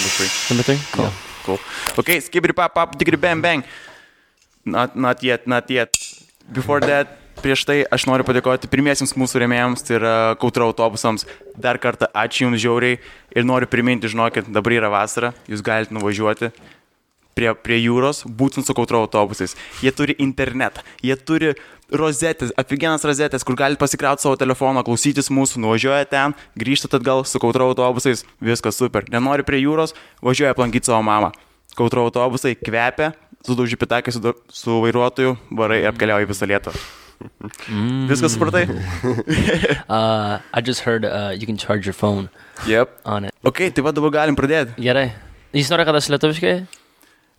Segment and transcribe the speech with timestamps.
[0.00, 0.30] number three.
[0.50, 0.80] Number three?
[0.92, 1.04] Cool.
[1.04, 1.12] Yeah,
[1.44, 1.58] cool.
[1.98, 3.64] Okay, skibidi pap pap, tikri bang bang.
[4.64, 5.92] Not, not yet, not yet.
[6.52, 11.26] Before that, prieš tai aš noriu padėkoti pirmiesiems mūsų rėmėjams, tai yra Kautra autobusams.
[11.56, 13.00] Dar kartą ačiū Jums žiauriai
[13.36, 16.52] ir noriu priminti, žinokit, dabar yra vasara, Jūs galite nuvažiuoti
[17.40, 19.56] prie, prie jūros, būtent su Kautra autobusais.
[19.84, 21.54] Jie turi internetą, jie turi
[21.90, 27.42] rozetės, aфиgenas rozetės, kur galite pasikrauti savo telefoną, klausytis mūsų, nuvažiuoja ten, grįžtate atgal su
[27.42, 29.08] Kautra autobusais, viskas super.
[29.10, 31.32] Nenori prie jūros, važiuoja aplankyti savo mamą.
[31.78, 33.12] Kautra autobusai kvepia,
[33.46, 36.82] sudauži pitakai su, su vairuotoju, varai ir apkeliauja visą lietuvą.
[38.10, 38.66] Viskas supratai?
[39.90, 42.28] Uh, I just heard uh, you can charge your phone
[42.66, 43.00] Yep.
[43.04, 43.34] on it.
[43.44, 44.76] Ok, tai va dabar galim pradėti.
[44.78, 45.08] Gerai.
[45.56, 46.52] Jis nori, kad aš lietuviškai?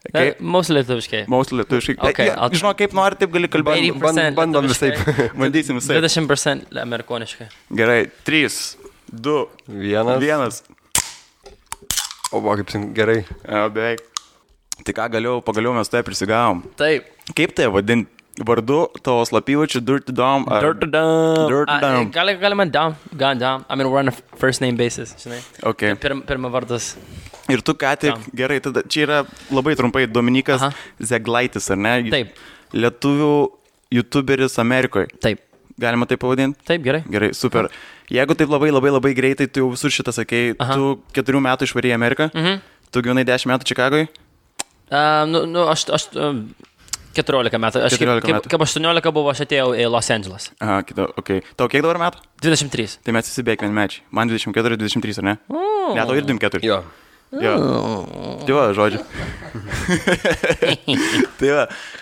[0.09, 0.33] Okay.
[0.41, 1.21] Mūsų lietuviškai.
[1.31, 1.95] Mūsų lietuviškai.
[2.09, 3.91] Okay, Ja, Žinau, kaip nori, taip gali kalbėti.
[3.93, 4.99] 80% Band, bandom visaip.
[5.37, 5.99] Bandysim visai.
[6.01, 7.47] 20% amerikoniškai.
[7.79, 8.51] Gerai, 3,
[9.13, 9.35] 2,
[9.71, 10.63] Vienas.
[10.65, 10.79] 1.
[12.35, 13.21] O, va, kaip gerai.
[13.45, 14.03] Ja, beveik.
[14.81, 16.63] Tai ką galiau, pagaliau mes tai prisigavom.
[16.79, 17.07] Taip.
[17.37, 18.09] Kaip tai vadinti?
[18.39, 20.45] Vardu tavo slapyvačių Dirty Dom.
[20.49, 21.47] ar- Dirt dam.
[21.49, 22.11] Dirt dam.
[22.11, 22.95] Gali, galima dam.
[23.15, 23.65] Gal dam.
[23.69, 25.41] I mean, we're on a first name basis, žinai.
[25.63, 25.93] Okay.
[25.95, 26.95] Pirm, pirma vardas.
[27.49, 28.23] Ir tu ką tik, Dam.
[28.33, 30.71] gerai, tada čia yra labai trumpai Dominikas Aha.
[31.01, 32.09] Zeglaitis, ar ne?
[32.09, 32.35] Taip.
[32.73, 33.51] Lietuvių
[33.91, 35.07] YouTuberis Amerikoje.
[35.19, 35.39] Taip.
[35.79, 36.57] Galima tai pavadinti?
[36.65, 37.03] Taip, gerai.
[37.11, 37.67] Gerai, super.
[38.09, 40.73] Jeigu taip labai labai labai greitai, tu jau visur šitą sakei, Aha.
[40.75, 42.61] tu keturių metų išvarėjai į Ameriką, Mhm.
[42.91, 44.07] tu gyvenai dešimt metų Čikagoje,
[44.91, 46.53] Uh, nu, nu, aš, aš um,
[47.17, 47.83] 14 metų.
[47.85, 48.51] Aš 14 kaip, kaip, metų.
[48.53, 50.49] kaip 18 buvo, aš atėjau į Los Angeles.
[50.61, 51.31] aha, kita, ok.
[51.59, 52.23] Tau kiek dabar metų?
[52.43, 52.97] 23.
[53.05, 54.03] Tai mes visi beveik vienmečiai.
[54.11, 55.37] Man 24, 23, ar ne?
[55.49, 55.93] Oh.
[55.95, 56.63] Ne, tau ir 24.
[56.65, 56.81] Jo.
[57.31, 57.51] Jo.
[58.43, 58.99] Tai va, žodžiu.
[61.39, 61.61] tai va,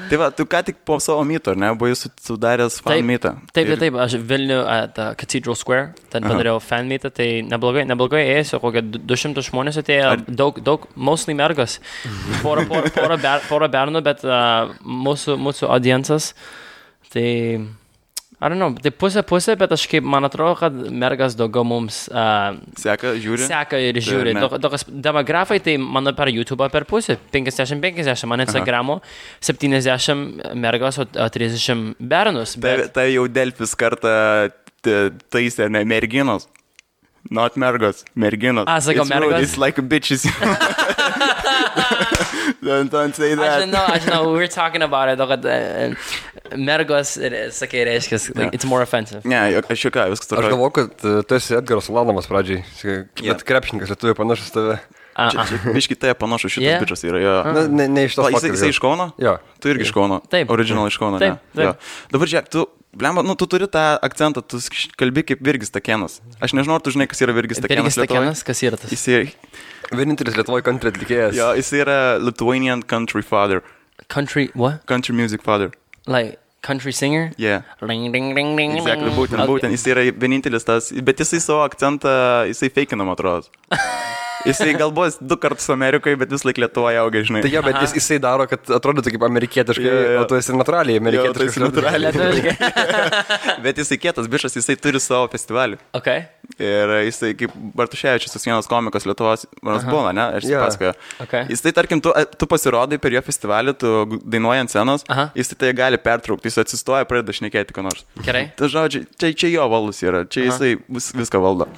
[0.09, 3.35] tai va, tu ką tik po savo myto, ne, buvai su- sudaręs fan mytą.
[3.53, 6.33] Taip, Ir- taip, taip, aš Vilnių uh, Cathedral Square, ten Aha.
[6.33, 10.87] padariau fan meetą, tai neblogai, neblogai ėjęs, kokie du- 200 žmonės atėjo, Ar- daug, daug,
[10.95, 11.77] mostly mergas,
[12.41, 16.33] pora, pora, pora, ber, pora bernų, bet uh, mūsų, mūsų audiencas,
[17.13, 17.27] tai,
[18.41, 22.05] I don't know, tai pusė pusė, bet aš kaip, man atrodo, kad mergas daugiau mums
[22.07, 23.43] uh, Seka, žiūri.
[23.49, 24.31] seka ir žiūri.
[24.37, 24.45] ne.
[24.45, 29.01] Daug- Daugas demografai, tai mano per YouTube per pusę, 50-50, man Instagramo
[29.43, 32.55] 70 mergos, o o 30 bernus.
[32.55, 32.93] Tai, Bet...
[32.95, 34.15] tai jau Delfis kartą
[35.27, 36.47] taisė, ne merginos.
[37.29, 38.63] Not mergos, merginos.
[38.71, 39.43] Ah, sakau, mergos?
[39.43, 40.23] It's like bitches.
[42.61, 43.61] don't, don't say Aš that.
[43.63, 45.95] žinau, aš žinau, we were talking about it, o kad uh,
[46.57, 47.15] mergos,
[47.55, 48.55] sakai, reiškia, like, Yeah.
[48.55, 49.21] it's more offensive.
[49.25, 50.49] Ne, jo- aš ką, viskas Aš tvarkoja.
[50.55, 52.63] galvoju, kad e, tu esi Edgaras Ulanomas pradžiai.
[53.23, 54.79] Bet krepšininkas lietuvių panašus tave.
[55.19, 55.35] Uh,
[55.75, 56.77] biški tai panašu, šitas Yeah.
[56.79, 56.85] yeah.
[56.85, 57.31] bičias yra jo.
[57.53, 59.09] Na, ne, ne iš tos O, jisai, jisai iš Kauno?
[59.19, 59.37] Jo.
[59.59, 60.21] Tu irgi iš Kauno.
[60.31, 60.47] Taip.
[60.53, 61.19] Original iš Kauno.
[61.19, 61.65] Taip, taip.
[61.65, 61.73] Jo.
[62.13, 62.63] Dabar žiūrėk, tu,
[62.95, 64.61] blemba, nu, tu turi tą akcentą, tu
[64.95, 66.21] kalbi kaip Virgis Takenas.
[66.39, 67.91] Aš nežinau, ar tu žinai, kas yra Virgis Takenas.
[67.99, 68.93] Irgi stakenas, kas yra tas?
[68.95, 69.27] Jis yra,
[69.91, 71.33] Vienintelis Lietuvoje country atlikėjas.
[71.37, 73.61] jo, jis yra Lithuanian country father,
[74.07, 74.85] Country, what?
[74.85, 75.71] country music father.
[76.07, 77.31] Like, country singer?
[77.37, 77.61] Yeah.
[77.81, 79.47] Ring, ding, ding, ding, Exactly, būtent, Okay.
[79.47, 83.47] būtent, jis yra vienintelis tas, bet jisai savo akcentą, jisai feikinam atrodo.
[84.47, 87.41] Jisai galbūt du kartus Amerikoje, bet vis laik Lietuvoje auga, žinai.
[87.43, 90.21] Tai jo, bet jis, jisai daro, kad atrodytų kaip amerikietiškai, Jo, jo, jo.
[90.21, 91.57] o tu esi natūraliai Jo, amerikietiškas.
[91.57, 92.13] jis natūraliai.
[92.15, 93.59] Lietuviškai.
[93.65, 95.79] Bet jisai kietas bišas, jisai turi savo festivalį.
[95.97, 96.07] Ok.
[96.59, 100.25] Ir jisai kaip Bartuševičius, tas vienas komikas Lietuvos, manas būna, ne?
[100.39, 100.55] Aš Jo.
[100.55, 100.63] yeah.
[100.65, 100.93] pasakoju.
[101.27, 101.45] Okay.
[101.51, 103.91] Jisai, tarkim, tu, tu pasirodai per jo festivalį, tu
[104.23, 105.27] dainuoji ant scenos, Aha.
[105.37, 108.05] jisai tai gali pertraukti, jis atsistoja, pradeda šnekėti, ką nors.
[108.25, 108.47] Gerai.
[108.59, 111.69] Tai žodžiu, čia, čia jo valdus yra, čia jisai vis, viską valdo.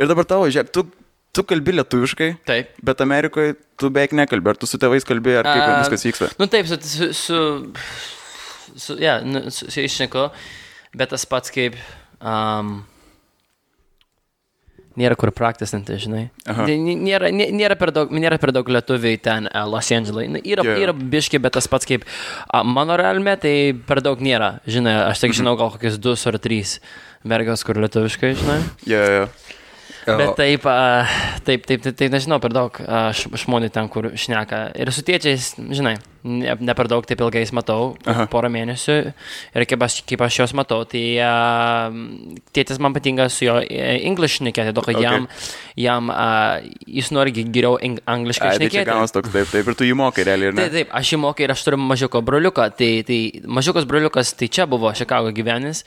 [0.00, 0.86] Ir dabar tavo, žiūrėk, tu,
[1.32, 2.72] tu kalbi lietuviškai, Taip.
[2.82, 6.30] bet Amerikoje tu beveik nekalbi, ar tu su tėvais kalbi, ar kaip A, viskas vyksta.
[6.40, 7.40] Nu taip, su, su, su,
[8.76, 10.28] su, yeah, nu, su, su išneku,
[10.98, 11.76] bet tas pats kaip,
[12.20, 12.80] um,
[15.00, 16.24] nėra kur praktisinti, žinai.
[16.50, 16.66] Aha.
[16.68, 20.26] Nė- Nėra, nė- nėra, per daug, nėra per daug lietuviai ten uh, Los Andželai.
[20.28, 20.74] Nu, Yra, jo.
[20.82, 22.04] yra biški, bet tas pats kaip
[22.52, 23.54] a, mano realme, tai
[23.86, 24.56] per daug nėra.
[24.68, 26.80] Žinai, aš tik žinau gal kokius du ar trys
[27.24, 28.60] mergos, kur lietuviškai, žinai.
[28.90, 29.24] Jo, jo.
[30.06, 30.64] Bet taip,
[31.44, 32.80] taip, taip, taip, taip, nežinau, per daug
[33.44, 34.70] žmonių ten, kur šneka.
[34.80, 35.98] Ir su tėčiais, žinai.
[36.24, 38.26] Ne, ne per daug taip ilgai matau, Aha.
[38.30, 38.96] porą mėnesių.
[39.56, 41.94] Ir kaip aš, kaip aš jos matau, tai uh,
[42.54, 45.06] tėtis man patinka su jo e, English šnekėti, todėl kad Okay.
[45.06, 45.26] jam,
[45.80, 48.88] jam uh, jis nori geriau angliškai Ai, tai šnekėti.
[48.90, 50.64] gaunas toks, taip, taip, ir tu jį mokai realiai, ir ne?
[50.66, 52.66] Taip, taip, aš jį mokiau ir aš turiu mažiuko broliuką.
[52.76, 55.84] Tai, tai mažiukas broliukas, tai čia buvo Chicago gyvenęs,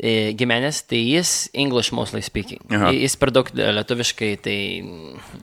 [0.00, 2.58] e, gyvenęs tai jis English mostly speaking.
[2.72, 2.90] Aha.
[2.96, 4.56] Jis per daug lietuviškai, tai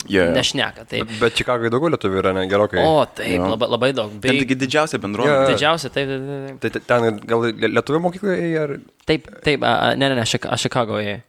[0.10, 0.26] jo.
[0.36, 0.88] nešneka.
[0.90, 2.84] Tai, Bet Čikagai daugiau lietuvių yra, ne, gerokai.
[2.84, 3.54] o, taip, Jo.
[3.56, 4.12] labai, labai daug.
[4.34, 5.36] Ten taigi didžiausia bendruomenė.
[5.44, 5.52] Jo.
[5.54, 6.58] didžiausia, taip, taip, taip.
[6.66, 7.46] Tai te- ten gal
[7.78, 8.76] lietuvių mokykloje ar...
[9.10, 11.22] Taip, taip, a, ne, ne, ne, Šik- aš Chicagoje.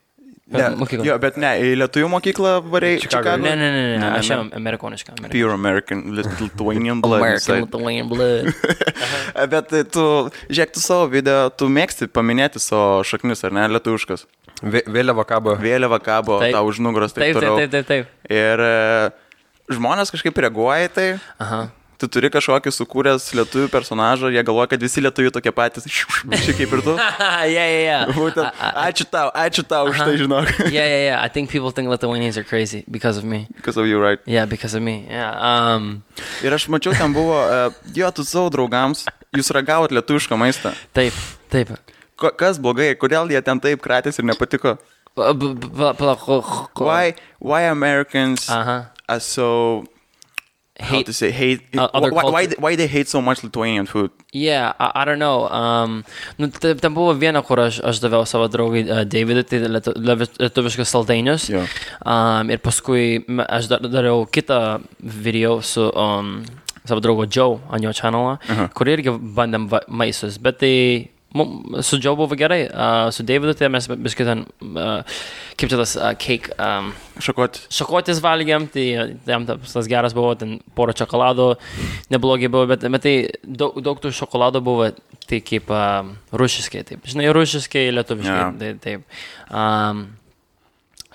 [0.55, 1.07] Ne, Mokykla.
[1.09, 2.99] Jo, bet ne, į lietuvių mokyklą Chicago.
[3.01, 3.37] Chicago.
[3.43, 4.35] Ne, ne, ne, ne, Ne, ne, aš ne.
[4.37, 5.15] jau amerikonišką.
[5.17, 5.33] Amerikonišką.
[5.33, 7.23] Pure American, Lit- Lithuanian blood.
[7.25, 7.63] American.
[7.65, 8.51] Lithuanian blood.
[9.55, 10.05] Bet tai tu,
[10.51, 14.27] žiūrėk, tu savo video, tu mėgsti paminėti savo šaknis, ar ne, lietuviškas.
[14.63, 15.57] Vė- Vėliava kabo.
[15.65, 18.31] Vėliava kabo tau už nugaros, taip, Taip, taip, taip, taip, taip.
[18.37, 19.11] Ir e,
[19.73, 21.09] žmonės kažkaip reaguoja į tai.
[21.41, 21.63] Aha.
[22.05, 25.87] Tu turi kažkokį sukūręs lietuvių personažą, jie galvoja, kad visi lietuvių tokie patys.
[25.89, 26.93] Šiek kaip ir tu.
[27.01, 28.51] yeah, yeah, yeah.
[28.85, 30.51] Ačiū tau, ačiū tau už tai, žinok.
[30.69, 31.25] yeah, yeah, yeah.
[31.25, 33.47] I think people think Lithuanians are crazy because of me.
[33.57, 34.21] Because of you, right?
[34.29, 35.07] Yeah, because of me.
[35.09, 35.33] Yeah.
[35.33, 36.05] Um,
[36.45, 40.75] Ir aš mačiau, ten buvo, e, jo, tu savo draugams, jūs ragavot lietuvišką maistą.
[40.93, 41.17] taip,
[41.49, 41.73] taip.
[42.21, 44.77] Ko, kas blogai, kodėl jie ten taip kratės ir nepatiko?
[46.77, 48.91] Why, why Americans Aha.
[49.09, 49.85] are so,
[50.81, 51.07] how Hate.
[51.07, 54.11] to say, hate, Uh, other why, why, why they hate so much Lithuanian food?
[54.33, 55.47] Yeah, I, I don't know.
[55.49, 56.05] Um,
[56.37, 59.95] nu, tai, ten buvo viena, kur aš, aš daviau savo draugui uh, Davidui, tai lietu,
[59.95, 61.47] lietu- lietuviškas saldainius.
[61.49, 61.63] Jo.
[62.03, 66.41] Um, ir paskui aš dar, dariau kitą video su um,
[66.85, 68.67] savo draugu Joe ant jo kanalą, Aha.
[68.75, 70.39] kur irgi bandėm va- maistus.
[70.43, 70.75] Bet tai
[71.83, 75.03] su Joe buvo gerai, uh, su Davidu tai mes biskit ten, uh,
[75.59, 76.53] kaip čia tas uh, cake.
[76.63, 76.93] Um,
[77.23, 77.59] Šakot.
[77.75, 78.85] šakotis valgiam, tai
[79.27, 81.49] jam tas tas geras buvo, ten porą čokoladų,
[82.15, 84.91] neblogai buvo, bet, bet tai daug, daug tų šokoladų buvo,
[85.31, 87.07] tai kaip uh, rušiškai, taip.
[87.11, 88.53] Žinai, rušiškai, lietuviškai, Jo.
[88.61, 89.09] tai, taip.
[89.51, 90.07] Um,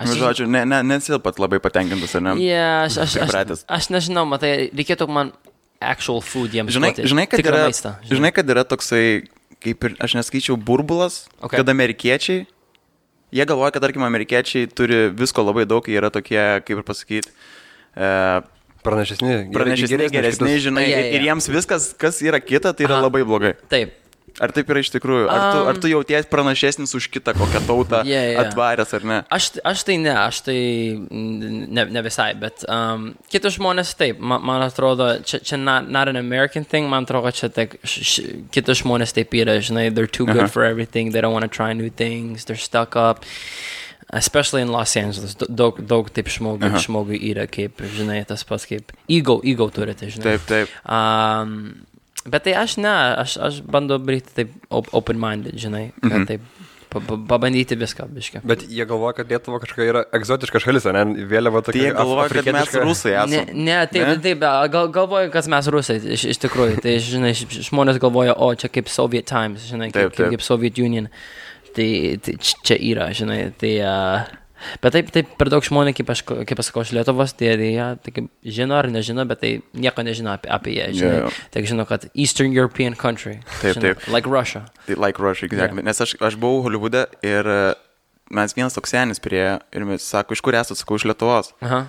[0.00, 2.30] Nu, žodžiu, ne, ne, nesi pat labai patenkintas, ar ne?
[2.40, 3.64] Yeah, aš, aš, aš, Pripratęs.
[3.68, 5.34] aš nežinau, matai, reikėtų man
[5.76, 7.92] actual food jiems Žinai, žinai, kad yra, maistą.
[8.08, 9.28] žinai, kad yra toksai,
[9.60, 11.60] kaip ir aš neskaičiau, burbulas, Okay.
[11.60, 12.46] kad amerikiečiai,
[13.32, 17.28] jie galvoja, kad, tarkim, amerikiečiai turi visko labai daug, jie yra tokie, kaip ir pasakyti,
[17.96, 18.08] e,
[18.80, 19.50] Pranešesni.
[19.52, 21.16] pranešesni, geresni, žinai, Jo, jo, ir, jo.
[21.18, 23.04] ir jiems viskas, kas yra kita, tai yra Aha.
[23.10, 23.52] labai blogai.
[23.68, 23.92] Taip,
[24.40, 25.26] Ar taip yra iš tikrųjų?
[25.28, 28.46] Ar tu, ar tu jauties pranašesnis už kitą kokią tautą Yeah, yeah.
[28.46, 29.18] atvaręs, ar ne?
[29.28, 30.56] Aš, aš tai ne, aš tai
[31.10, 36.08] ne, ne visai, bet um, kitos žmonės taip, man, man atrodo, čia, čia not, not
[36.08, 37.52] an American thing, man atrodo, čia
[37.84, 40.54] š, kitos žmonės taip yra, žinai, they're too good Aha.
[40.54, 43.24] for everything, they don't want to try new things, they're stuck up.
[44.12, 46.80] Especially in Los Angeles, daug, daug taip žmogų, Aha.
[46.82, 50.32] žmogui yra, kaip, žinai, tas pats kaip ego, ego turite, žinai.
[50.32, 50.72] Taip, taip.
[50.82, 51.84] Um,
[52.26, 52.88] bet tai aš ne,
[53.22, 56.26] aš, aš bandau daryti taip op- open-minded, žinai, kad Mhm.
[56.26, 56.40] taip
[56.90, 58.40] pa- pa- pabandyti viską, biškai.
[58.44, 61.04] Bet jie galvoja, kad Lietuva kažkokia yra egzotiška šalis, ne?
[61.30, 61.82] Vėliava Tai tokia.
[61.86, 63.54] jie galvoja, kad mes rusai Ne, esame.
[63.54, 64.16] ne, taip, Ne?
[64.16, 64.22] ne?
[64.22, 66.82] taip, gal, galvoju, kad mes rusai, iš, iš tikrųjų.
[66.82, 67.32] Tai, žinai,
[67.70, 70.30] žmonės galvoja, o čia kaip Soviet Times, žinai, kaip, Taip, taip.
[70.30, 71.08] kaip, Soviet Union.
[71.74, 73.78] Tai, tai čia yra, žinai, tai...
[73.80, 74.39] Uh,
[74.82, 77.70] bet taip, taip, per daug žmonių, kaip aš, kaip aš sakau, iš Lietuvos, tai jie
[77.74, 81.12] ja, tai žino ar nežino, bet tai nieko nežino apie, apie ją, žinai.
[81.16, 81.34] Jo, jo.
[81.56, 83.38] Tik žino, kad Eastern European country.
[83.60, 84.08] Taip, žinai, taip.
[84.12, 84.66] Like Russia.
[84.86, 85.80] Tai like Rush, exactly.
[85.80, 85.86] Yeah.
[85.86, 87.60] Nes aš, aš buvau Holivude ir e,
[88.34, 91.52] mes vienas toks senis prie ir mes sako, iš kur esate, sakau, iš Lietuvos.
[91.62, 91.86] Aha.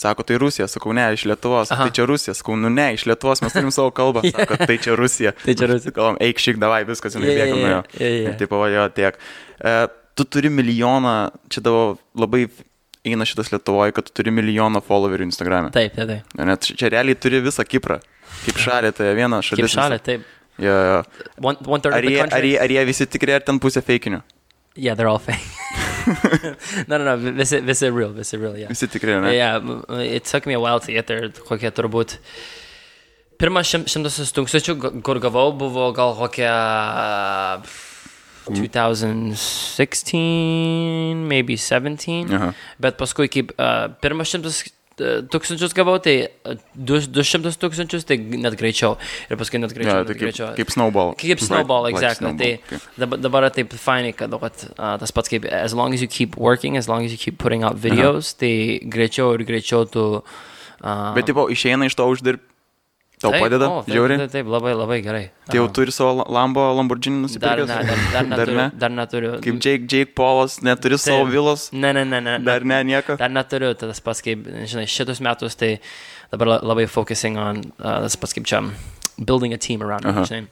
[0.00, 1.70] Sako, tai Rusija, sakau, ne, iš Lietuvos.
[1.74, 1.86] Aha.
[1.86, 4.22] Tai čia Rusija, sakau, nu ne, iš Lietuvos mes turim savo kalbą.
[4.34, 5.34] Sako, tai čia Rusija.
[5.44, 5.94] Tai čia Rusija.
[5.96, 7.80] Kalbam, eik šik, davai, viskas, bėga nuo jo.
[7.98, 8.30] jo, jo, jo.
[8.30, 9.18] Ir taip pavajo tiek.
[9.58, 9.74] E,
[10.20, 11.14] tu turi milijoną,
[11.52, 11.84] čia tavo
[12.18, 12.46] labai
[13.06, 15.72] eina šitas Lietuvoje, kad tu turi milijoną followerių Instagram'e.
[15.72, 16.34] Taip, taip, taip.
[16.50, 18.00] Net čia realiai turi visą Kiprą.
[18.44, 19.64] Kaip šalė, tai viena šalis.
[19.64, 20.04] Kaip visa.
[20.04, 20.28] taip.
[20.60, 21.00] Jo, jo.
[21.40, 24.20] One, one Ar jie, ar, jie, ar jie visi tikri, ar ten pusė feikinių?
[24.76, 25.40] Yeah, they're all fake.
[26.88, 27.16] no, no, no.
[27.16, 28.68] Visi, visi real, visi real, yeah.
[28.68, 29.32] Visi tikri, ne?
[29.34, 29.58] Yeah,
[30.04, 32.18] it took me a while to get there, kokie turbūt.
[33.40, 37.64] Pirmas šim, šimtasis tūkstančių, kur gavau, buvo gal kokie uh,
[38.56, 42.32] 2016, maybe 17.
[42.34, 42.52] Aha.
[42.82, 44.68] Bet paskui, kaip uh, pirmas šimtas uh,
[45.32, 46.30] tūkstančius gavau, tai uh,
[46.74, 48.92] du, du šimtus tūkstančius, tai net greičiau.
[49.30, 50.02] Ir paskui net greičiau.
[50.02, 50.48] tai net kaip, greičiau.
[50.58, 51.10] kaip snowball.
[51.20, 52.26] Kaip snowball, Right, exactly.
[52.26, 52.78] Like tai snowball.
[52.78, 52.86] okay.
[53.04, 56.36] dabar, dabar taip fainai, kad vat, uh, tas pats kaip, as long as you keep
[56.36, 60.22] working, as long as you keep putting out videos, tai greičiau ir greičiau tu...
[60.80, 62.46] Uh, Bet, tipo, išeina iš to uždirbti.
[63.20, 64.16] Tau taip, padeda, o, taip, žiauri.
[64.22, 65.24] Taip, taip, labai, labai gerai.
[65.44, 65.72] Tai jau Aha.
[65.76, 67.68] turi savo Lambo Lamborghini Dar nusipirkęs?
[67.68, 68.66] ne, dar, dar, Dar neturiu, ne?
[68.84, 69.32] dar neturiu.
[69.44, 71.32] Kaip Jake, Jake Paulas, neturi savo Taip.
[71.34, 71.66] vilos?
[71.72, 72.38] Ne, ne, ne, ne.
[72.38, 73.18] Dar ne, nieko?
[73.20, 75.74] Dar neturiu, tai tas pats kaip, žinai, šitus metus, tai
[76.32, 78.62] dabar la- labai focusing on, uh, tas pats kaip čia,
[79.20, 80.46] building a team around me, žinai.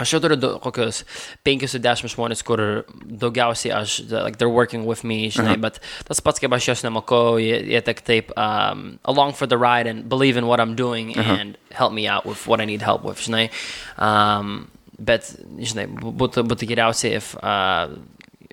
[0.00, 1.02] Aš jau turiu du, kokius
[1.44, 2.62] 5-10 žmonės, kur
[3.04, 7.36] daugiausiai aš, like, they're working with me, žinai, bet tas pats, kaip aš jos nemokau,
[7.42, 11.12] jie, jie tik taip um, along for the ride and believe in what I'm doing
[11.16, 13.50] and help me out with what I need help with, žinai.
[13.98, 15.28] Um, bet,
[15.60, 17.88] žinai, būtų, būtų geriausiai if uh,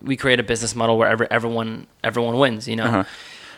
[0.01, 3.05] we create a business model where every, everyone, everyone wins, you know?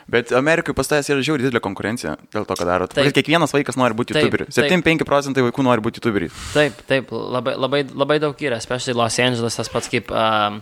[0.10, 2.86] Bet Amerikai pas tavęs yra žiauriai didelė konkurencija dėl to, ką daro.
[2.90, 3.14] Taip.
[3.16, 4.46] Kiekvienas vaikas nori būti YouTuberiu.
[4.50, 4.66] taip.
[4.66, 6.32] 75 procentai vaikų nori būti YouTuberiai.
[6.56, 10.54] Taip, taip, labai, labai, labai daug yra, especially Los Angeles, tas pats kaip um,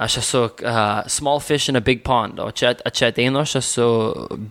[0.00, 3.86] aš esu uh, small fish in a big pond, o čia, čia ateinu, aš esu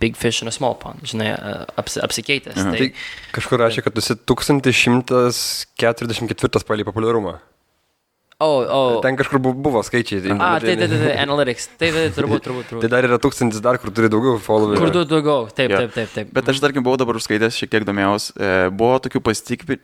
[0.02, 2.60] big fish in a small pond, žinai, uh, apsi, apsikeitęs.
[2.60, 2.88] Tai Tai,
[3.34, 7.34] kažkur rašė, kad tu esi 1144 palį populiarumą.
[8.40, 10.22] Oh, oh, Ten kažkur bu- buvo skaičiai.
[10.24, 12.88] tai- ah, tai, tai, tai, tai, analytics, tai, tai, turbūt, turbūt, Tai turbūt.
[12.94, 14.78] dar yra tūkstantis dar, kur turi daugiau followerių.
[14.80, 15.82] Kur du daugiau, taip, Jo.
[15.84, 16.32] taip, taip, taip.
[16.32, 18.30] Bet aš, tarkim, buvau dabar užskaitęs, šiek tiek domėjaus.
[18.40, 19.20] E, buvo tokių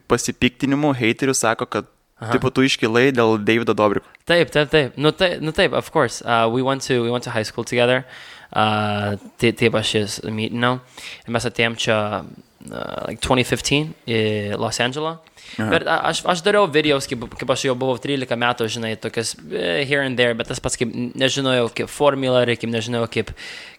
[0.09, 1.87] pasipiktinimų, heiterių sako, kad
[2.33, 4.07] tipo, tu iškilai dėl Davido Dobriko.
[4.25, 4.97] Taip, taip, taip.
[4.97, 6.23] Nu, taip, nu, taip of course.
[6.25, 8.05] Uh, we, went to, we went to high school together.
[8.53, 10.81] Uh, tai- taip aš jas mytinau.
[11.27, 15.19] Ir mes atėjom čia uh, like 2015 į Los Andželą.
[15.57, 19.85] Bet aš, aš dariau videos, kaip, kaip aš jau buvau 13 metų, žinai, tokias eh,
[19.89, 23.33] here and there, bet tas pats kaip nežinojau, kaip formulą reikia, nežinojau, kaip,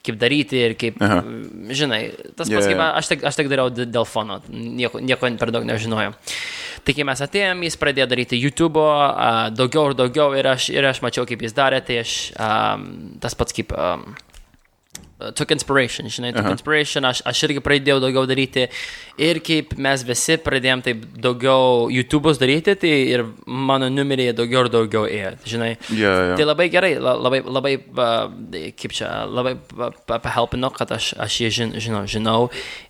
[0.07, 1.19] kaip daryti ir kaip, Aha.
[1.77, 2.01] žinai,
[2.33, 2.71] tas pats jo.
[2.71, 6.15] kaip aš tik, aš tik dariau dėl fono, nieko, nieko per daug nežinojau.
[6.87, 10.87] Tai kai mes atėjom, jis pradėjo daryti YouTube, uh, daugiau ir daugiau ir aš, ir
[10.87, 12.87] aš mačiau, kaip jis darė, tai aš um,
[13.19, 14.05] tas pats kaip um,
[15.35, 16.51] took inspiration, žinai, took Aha.
[16.53, 18.67] inspiration, aš, aš irgi pradėjau daugiau daryti
[19.17, 24.69] ir kaip mes visi pradėjom taip daugiau YouTube'us daryti, tai ir mano numeriai daugiau ir
[24.75, 25.71] daugiau ėjo, žinai.
[25.89, 26.35] Jo, jo.
[26.37, 28.27] Tai labai gerai, la- labai, labai, uh,
[28.77, 32.37] kaip čia, labai pa- pa- pahelpino, kad aš, aš jį žin, žinau, žinau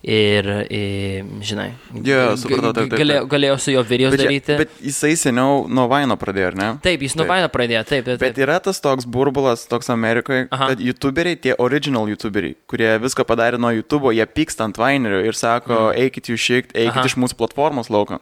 [0.04, 1.70] ir, ir žinai,
[2.04, 4.58] Jo, supratau, taip, taip, galėjau, galėjau su jo videos Bet, daryti.
[4.60, 6.68] bet jisai seniau nuo Vaino pradėjo, ar ne?
[6.84, 8.20] Taip, jis nuo vaino pradėjo, taip, taip.
[8.20, 8.44] Bet taip.
[8.44, 10.68] yra tas toks burbulas, toks Amerikoje, Aha.
[10.74, 15.38] kad YouTuberiai, tie original YouTuberiai, kurie viską padarė nuo YouTube, jie pyksta ant Vainerio ir
[15.38, 17.06] sako, eikit jūs šiek, eikit Aha.
[17.06, 18.18] iš mūsų platformos lauko.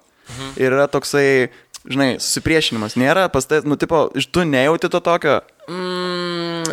[0.58, 1.48] Ir yra toksai,
[1.86, 2.96] žinai, susipriešinimas.
[2.98, 5.38] Nėra, pastai, nu, tipo, iš tu nejauti to tokio.
[5.70, 6.66] Mm,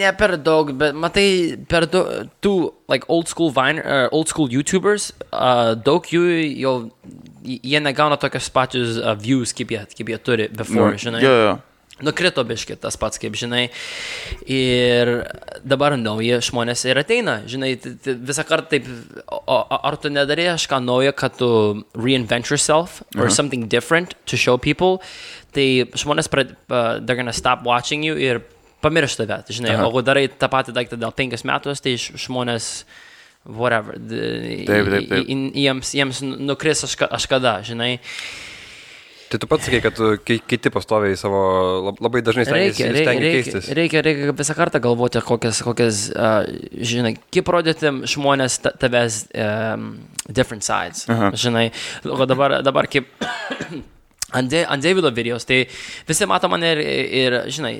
[0.00, 1.26] ne per daug, bet matai,
[1.68, 2.54] per daug, tų,
[2.92, 6.24] like, old school, vine, uh, old school YouTubers, uh, daug jų
[6.60, 6.74] jau,
[7.44, 11.24] jie negauna tokios pačios uh, views, kaip jie, kaip jie turi before, žinai.
[11.24, 11.54] Jo, jo.
[12.02, 13.68] Nukrito biški tas pats, kaip žinai.
[14.50, 15.10] Ir
[15.62, 18.88] dabar nauji žmonės ir ateina, žinai, visą kartą taip,
[19.30, 21.48] o, ar tu nedarai kažką naujo, kad tu
[21.94, 24.98] reinvent yourself or something different to show people,
[25.54, 28.42] tai žmonės, prad, uh, they're gonna stop watching you ir
[28.82, 29.86] pamirš tave, žinai, Aha.
[29.86, 32.72] o jeigu darai tą patį daiktą dėl penkias metus, tai žmonės
[33.46, 33.94] whatever.
[33.94, 35.30] Taip, taip, taip.
[35.30, 38.00] Jiems, jiems nukris kažka- kažkada, žinai.
[39.32, 41.38] Tai tu pats sakai, kad tu kei- keiti pastoviai savo,
[41.88, 43.70] lab- labai dažnai stengiasi Reikia, reikia, stengi reikia, keistis.
[43.78, 46.44] reikia, reikia visą kartą galvoti, kokias, kokias uh,
[46.92, 49.88] žinai, kaip rodyti žmonės ta- tavęs um,
[50.28, 51.06] different sides.
[51.10, 51.32] Aha.
[51.34, 51.70] Žinai,
[52.04, 53.08] dabar, dabar kaip
[54.34, 55.62] ant, De, ant Davido videos, tai
[56.08, 56.80] visi mato mane ir,
[57.22, 57.72] ir žinai,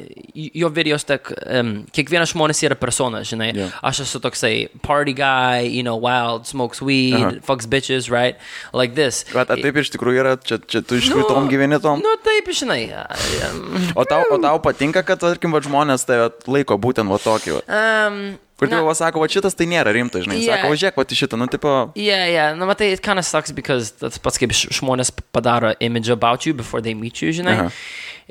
[0.55, 3.51] jo videos, tak, um, kiekvienas žmonės yra persona, žinai.
[3.59, 3.69] Jo.
[3.85, 4.55] Aš esu toksai
[4.87, 7.35] party guy, you know, wild, smokes weed, Aha.
[7.45, 8.39] fucks bitches, right?
[8.73, 9.25] Like this.
[9.35, 12.03] Bet taip iš tikrųjų yra, čia, čia tu iš tikrųjų tom gyveni tom.
[12.05, 12.83] Nu, taip, žinai.
[12.95, 17.59] Um, O tau, o tau patinka, kad, tarkim, va, žmonės tave laiko būtent va tokį.
[17.59, 17.83] Va.
[18.09, 18.19] um,
[18.59, 20.39] Kur na- va sako, va šitas tai nėra rimtas, žinai.
[20.39, 20.61] Yeah.
[20.63, 22.55] Sako, važiuok, va į šitą, nu, tipo, Yeah, yeah.
[22.55, 26.55] Nu, matai, it kind of sucks because tas pats kaip žmonės padaro image about you
[26.55, 27.59] before they meet you, žinai.
[27.59, 27.71] Aha.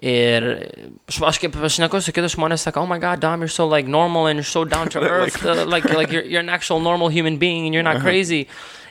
[0.01, 0.47] Ir
[1.21, 3.87] aš kaip aš neku su kitais žmonės, sako, oh my god, Dom, you're so like
[3.87, 7.09] normal and you're so down to earth, uh, like, like you're, you're an actual normal
[7.09, 8.41] human being and you're not crazy.
[8.41, 8.49] Ir aš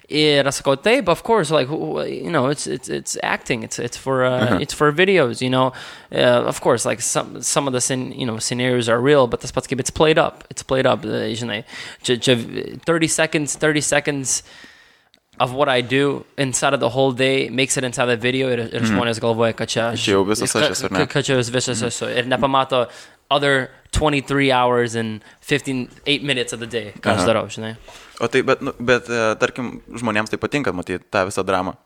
[0.08, 4.74] taip, of course, like, you know, it's, it's, it's acting, it's, it's for, uh, it's
[4.74, 5.72] for videos, you know.
[6.12, 9.40] Uh, of course, like, some, some of the, scen- you know, scenarios are real, but
[9.40, 11.64] the pats kaip it's played up, it's played up, uh, žinai.
[12.02, 14.42] Čia, čia 30 seconds, 30 seconds
[15.40, 18.68] of what I do inside of the whole day makes it inside the video ir,
[18.68, 20.04] ir žmonės galvoja, kad čia aš.
[20.04, 21.06] Čia jau visas aš esu, ne?
[21.06, 22.10] Kad, čia visas esu.
[22.12, 22.84] Ir nepamato
[23.30, 27.26] other 23 hours and 15, 8 minutes of the day, ką aš Aha.
[27.26, 27.76] darau, žinai.
[28.20, 31.76] o tai, bet, nu, bet, e, tarkim, žmonėms tai patinka matyti tą visą dramą.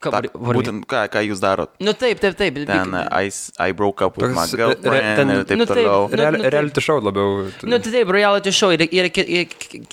[0.00, 0.54] Ką, Ta, mean?
[0.56, 1.68] būtent, ką, ką jūs darot.
[1.84, 2.56] Nu taip, taip, taip.
[2.64, 5.58] Ten, e, I, s- I broke up with my Toks, e, girlfriend ten- ir taip
[5.60, 5.76] nu, taip.
[5.76, 6.06] toliau.
[6.08, 6.52] Nu, Real, nu, taip.
[6.54, 7.34] reality show labiau.
[7.68, 9.44] Nu, tai taip, reality show ir, ir, ir, ir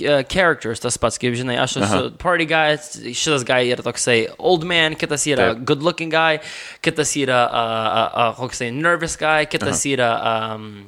[0.07, 2.77] uh, characters tas pats, kaip žinai, aš esu party guy,
[3.11, 5.65] šitas guy yra toksai old man, kitas yra Taip.
[5.65, 6.39] good looking guy,
[6.81, 10.07] kitas yra uh, uh, uh, koksai nervous guy, kitas yra,
[10.55, 10.85] um,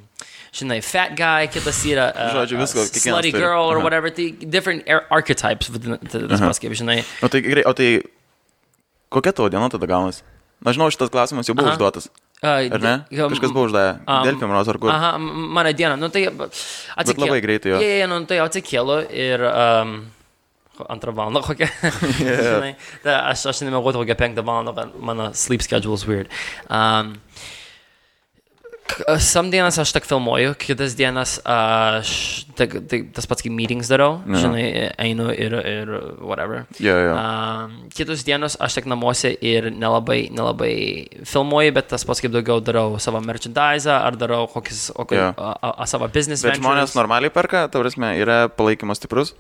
[0.56, 3.84] žinai, fat guy, kitas yra uh, Žodžiu, visko, uh, kiekvienas slutty girl or Aha.
[3.84, 5.68] whatever, tai different ar- archetypes,
[6.08, 7.02] tas pats, kaip žinai.
[7.22, 7.90] O tai, o tai
[9.10, 10.22] Kokia tavo diena tada gaunasi?
[10.62, 11.78] Na, žinau, šitas klausimas jau buvo Aha.
[11.78, 12.10] užduotas.
[12.44, 12.94] Ar ne?
[13.12, 13.94] Kažkas buvo uždavę.
[14.04, 14.92] um, Delfim, Ros, ar kur?
[14.92, 17.26] Aha, mano diena, nu tai atsikėliau.
[17.26, 17.80] labai greitai jo.
[17.84, 19.94] Jie, nu tai atsikėliau ir um,
[20.88, 21.68] antrą valandą kokią.
[22.20, 22.74] Žinai,
[23.04, 26.32] tai aš, aš nemegoti kokią penktą valandą, kad mano sleep schedule is weird.
[26.68, 27.16] Um,
[29.20, 32.10] Sam dienas aš tik filmuoju, kitas dienas aš
[32.58, 34.40] tik, tik, tas pats kaip meetings darau, Aha.
[34.44, 34.64] žinai,
[35.00, 35.92] einu ir, ir
[36.26, 36.66] whatever.
[36.82, 37.14] Jo, jo.
[37.16, 40.74] Um, kitus dienos aš tik namuose ir nelabai, nelabai
[41.30, 45.30] filmuoju, bet tas pats kaip daugiau darau savo merchandise ar darau kokius, kokį, Jo.
[45.38, 46.98] a, a, a, savo business Bet žmonės ventures.
[47.00, 49.36] normaliai perka, tau prasme, yra palaikymas stiprus.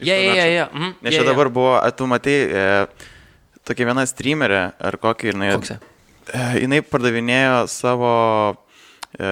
[0.00, 0.68] Yeah, yeah, yeah, yeah.
[0.72, 2.64] Mhm, Nes yeah, čia dabar buvo, tu matai, e,
[3.64, 8.10] tokia viena streamerė, ar kokį, jinai, Koks e, jinai pardavinėjo savo,
[9.18, 9.30] e,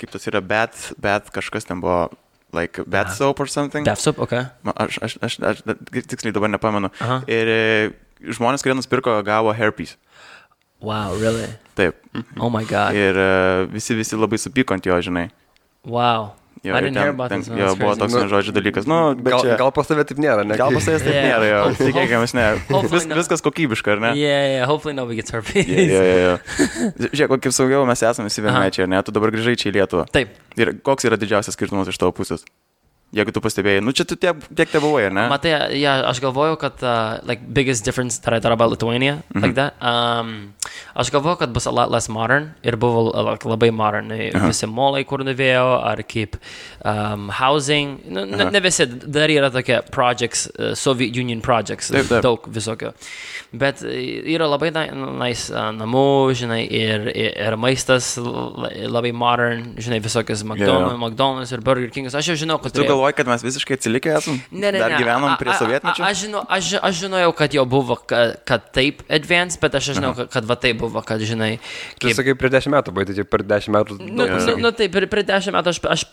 [0.00, 2.08] kaip tas yra, bet, bet kažkas ten buvo,
[2.56, 3.86] like, bet soap or something.
[3.86, 4.34] Death Soup, ok.
[4.74, 5.62] Aš, aš, aš, aš,
[6.08, 6.90] tiksliai dabar nepamenu.
[7.04, 7.20] Aha.
[7.30, 7.62] Ir e,
[8.36, 9.96] žmonės, kurie nusipirko, gavo herpes.
[10.84, 11.48] Wow, really?
[11.76, 11.96] Taip.
[12.38, 12.96] Oh my god.
[12.96, 13.30] Ir e,
[13.72, 15.28] visi, visi labai supyko ant jo, žinai.
[15.86, 16.34] Wow.
[16.66, 17.46] Jo, I didn't hear about this.
[17.48, 18.88] man, Jo, buvo toks, Nu, žodžiu, dalykas.
[18.90, 20.56] Nu, Gal, čia, gal pas tave taip nėra, ne?
[20.58, 21.28] gal pas tavęs taip Yeah.
[21.30, 21.60] nėra, jo.
[21.78, 22.46] Tikėkimės, ne.
[22.90, 23.16] Vis, not.
[23.22, 24.10] viskas kokybiška, ar ne?
[24.18, 25.62] Yeah, yeah, hopefully nobody gets herpes.
[25.62, 26.36] Jo, jo, jo.
[27.12, 29.02] Žiūrėk, kaip saugiau mes esame visi vienmečiai, ar ne?
[29.06, 30.06] Tu dabar grįžai čia į Lietuvą.
[30.10, 30.34] Taip.
[30.58, 32.42] Ir koks yra didžiausias skirtumas iš tavo pusės?
[33.14, 35.28] Jeigu tu pastebėjai, nu čia tu tiek, tiek te buvai, ne?
[35.30, 39.42] Matai, ja, aš galvoju, kad uh, like biggest difference that I thought about Lithuania, Mhm.
[39.44, 39.76] like that.
[39.80, 40.54] Um,
[40.94, 44.10] aš galvoju, kad bus a lot less modern ir buvo uh, like, labai modern.
[44.10, 44.48] Aha.
[44.50, 46.34] Visi molai, kur nuvėjo, ar kaip
[46.84, 48.00] um, housing.
[48.10, 48.50] Nu, ne, Aha.
[48.50, 52.22] ne visi, dar yra tokie projects, uh, Soviet Union projects, Taip, taip.
[52.26, 52.90] daug visokio.
[53.54, 53.94] Bet uh,
[54.34, 56.04] yra labai nice uh, namų,
[56.42, 61.00] žinai, ir, ir, ir maistas labai modern, žinai, visokios McDonald's, jo.
[61.06, 62.18] McDonald's ir Burger Kingas.
[62.18, 64.38] Aš jau žinau, kad Tu galvoji, kad mes visiškai atsilikę esam?
[64.50, 65.00] Ne, ne, Dar ne.
[65.00, 66.04] gyvenom A- prie sovietmečio?
[66.04, 70.14] Aš, žinau, aš, aš žinojau, kad jau buvo, kad, kad taip advanced, bet aš žinau,
[70.16, 71.56] kad, kad va taip buvo, kad žinai.
[72.00, 73.98] Tu sakai, prieš dešimt metų, bet tai per dešimt metų.
[74.00, 74.64] Nu, daug nu, pasikeitė.
[74.64, 76.06] nu taip, prieš dešimt metų aš, aš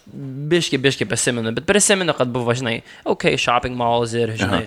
[0.54, 4.66] biški, biški prisimenu, bet prisimenu, kad buvo, žinai, ok, shopping malls ir, žinai,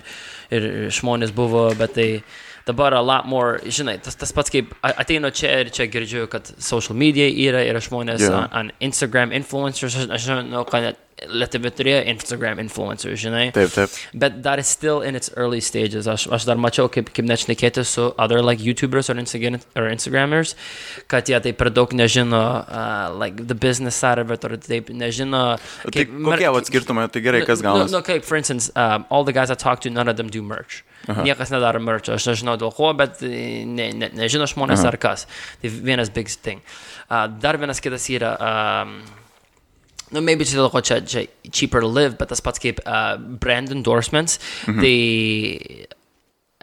[0.55, 2.09] ir žmonės buvo, bet tai
[2.67, 6.49] dabar a lot more, žinai, tas, tas pats kaip ateinu čia ir čia girdžiu, kad
[6.59, 8.47] social media yra, yra žmonės yeah.
[8.51, 13.47] ant Instagram influencers, aš, aš žinau, kad net Lietuvė turėjo Instagram influencers, žinai.
[13.55, 13.93] Taip, taip.
[14.13, 16.05] Bet dar is still in its early stages.
[16.05, 20.53] Aš, aš dar mačiau, kaip, kaip nešnekėti su other like YouTubers or, Instagram, or Instagrammers,
[21.09, 24.93] kad jie taip per daug nežino uh, like the business side of it, or taip
[24.93, 25.57] nežino.
[25.89, 27.97] Tai kokie vat skirtumai, tai gerai, kas No, gaunasi?
[27.97, 30.43] no, kaip, for instance, um, all the guys I talk to, none of them do
[30.45, 30.83] merch.
[31.09, 31.23] Aha.
[31.25, 34.93] Niekas nedaro merch, aš nežinau dėl ko, bet e, ne, ne, nežino žmonės Aha.
[34.93, 35.25] ar kas.
[35.63, 36.61] Tai vienas big thing.
[37.09, 38.35] Uh, dar vienas kitas yra.
[38.37, 38.99] Um,
[40.11, 43.17] Nu, maybe čia dėl ko čia, čia cheaper to live, bet tas pats kaip uh,
[43.17, 44.79] brand endorsements, Mhm.
[44.79, 45.87] tai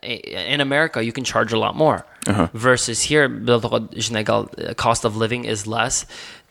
[0.03, 2.05] in America you can charge a lot more.
[2.27, 2.49] Aha.
[2.53, 6.05] Versus here, dėl to, kad, žinai, gal uh, cost of living is less.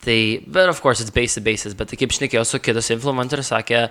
[0.06, 3.50] Tai, but of course, it's base to basis, bet tai kaip šnekėjau su kitas influenceris,
[3.54, 3.86] sakė,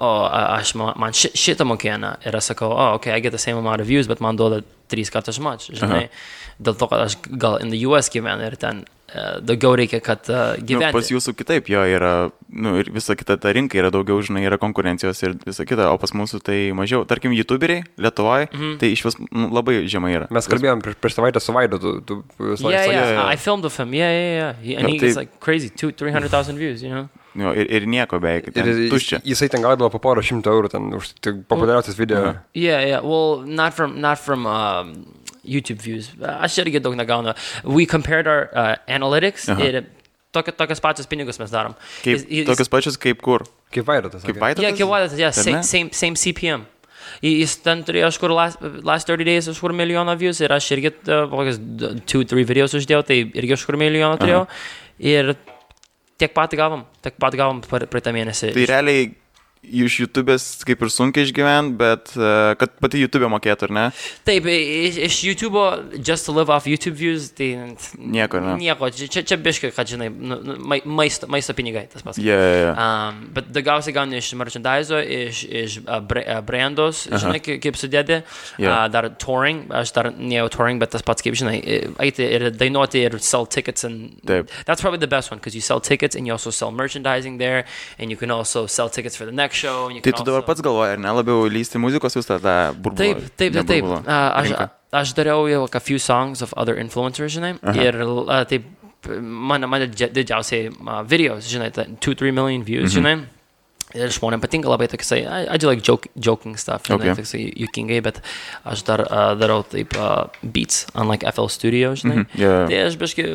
[0.00, 3.32] o a- aš man, man ši, šitą mokėna ir aš sakau, o, okay, I get
[3.32, 6.08] the same amount of views, bet man duoda trys kartus much, žinai.
[6.62, 8.95] Dėl to, kad aš gal in the US gyvenu ir ten uh,
[9.40, 13.52] daugiau reikia, kad uh, Nu, pas jūsų kitaip jo yra, nu, ir visa kita ta
[13.54, 17.04] rinka yra daugiau, žinai, yra konkurencijos ir visa kita, o pas mūsų tai mažiau.
[17.06, 18.78] Tarkim, YouTuberiai Lietuvoje, Mhm.
[18.82, 20.26] tai iš vis nu, labai žemai yra.
[20.30, 23.26] Mes kalbėjom prieš, prieš savaitę su Vaidu, tu, tu sakė, Yeah, yeah, yeah.
[23.32, 23.94] I filmed with him.
[23.94, 24.52] Yeah, yeah, yeah.
[24.62, 26.82] He, and No, he gets tai- like crazy, two, three hundred thousand views.
[26.82, 27.08] You know.
[27.36, 28.48] Jo, ir, ir nieko beveik.
[28.56, 29.20] Ir Tuščia.
[29.22, 31.12] jisai ten gaudavo po porą šimtų eurų ten už
[31.46, 32.34] populiariausias video.
[32.54, 33.00] Yeah, yeah.
[33.04, 35.04] Well, not from not from um,
[35.46, 36.10] YouTube views.
[36.20, 37.34] Aš irgi daug negaunu.
[37.64, 39.48] We compared our uh, analytics.
[39.52, 39.62] Aha.
[39.62, 39.80] Ir
[40.36, 41.74] tokia, tokias pačias pinigus mes darom.
[42.02, 43.46] Kaip, Jis- jis- tokius pačius kaip kur.
[43.74, 44.24] Kaip Vaidu tas.
[44.26, 44.38] Kaip.
[44.42, 44.62] Vaidas?
[44.62, 46.66] Yeah, kaip vadas, yeah, same, same, same CPM.
[47.22, 51.26] Jis ten turėjo kažkur last, last 30 days kažkur milijoną views ir aš irgi uh,
[51.30, 54.42] kokius 2-3 videos uždėjau, tai irgi kažkur milijoną turėjau.
[55.06, 55.32] Ir
[56.20, 58.50] tiek pat gavom, tiek pat gavom praeitą mėnesį.
[58.56, 59.06] Tai realiai
[59.66, 63.84] iš YouTube'ės kaip ir sunkiai išgyvent, bet uh, kad pati YouTube mokėtų, ar ne?
[64.26, 65.62] Taip, iš, iš YouTube,
[65.98, 67.48] just to live off YouTube views, tai
[67.98, 68.54] Nieko, ne?
[68.60, 72.20] Nieko, čia, čia, biškai, kad žinai, nu, nu, mai- maisto, maisto pinigai tas pats.
[72.22, 72.82] Yeah, yeah, yeah.
[73.08, 77.22] Um, bet daugiausiai gauni iš merchandise, iš, iš uh, uh, brandos, Aha.
[77.24, 78.20] žinai, kaip, kaip sudėti.
[78.62, 78.70] Jo.
[78.70, 81.58] Uh, dar touring, aš dar nejau touring, bet tas pats kaip, žinai,
[82.06, 83.82] eiti ir dainuoti ir sell tickets.
[83.86, 84.52] And Taip.
[84.64, 87.64] that's probably the best one, because you sell tickets and you also sell merchandising there,
[87.98, 89.45] and you can also sell tickets for the next
[89.90, 92.96] you Tai tu dabar pats galvoji, ar ne labiau lysti muzikos visą tą burbulą?
[92.96, 93.66] Taip, taip, taip.
[93.66, 93.84] taip.
[93.84, 94.68] Uh, aš, rinką?
[94.92, 97.54] aš dariau jau a few songs of other influencers, žinai.
[97.62, 97.78] Aha.
[97.86, 98.64] Ir uh, taip,
[99.20, 102.96] mano, mano didžia- didžiausiai uh, videos, žinai, 2-3 million views, Mhm.
[102.98, 103.16] žinai.
[103.94, 107.14] Ir žmonėms patinka labai toksai, I, I do like joke, joking stuff, žinai, Okay.
[107.22, 108.18] toksai juokingai, bet
[108.66, 112.16] aš dar uh, darau taip uh, beats on like FL Studio, žinai.
[112.26, 112.66] Mhm, jo, jo.
[112.68, 113.26] Tai aš biškai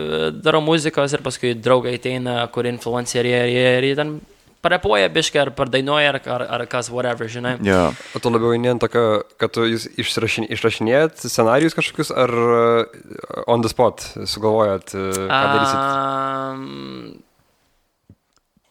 [0.44, 4.20] darau muzikos ir paskui draugai ateina, kur influenceriai ir, ir ten
[4.62, 7.56] parepuoja biškai ar pardainuoja ar, ar, ar kas, whatever, žinai.
[7.66, 7.90] Jo.
[8.16, 13.44] O tu labiau eini ant tokio, kad tu jūs išrašin, išrašinėjat scenarius kažkokius ar uh,
[13.52, 15.80] on the spot sugalvojat, uh, ką darysit?
[15.82, 17.24] Um,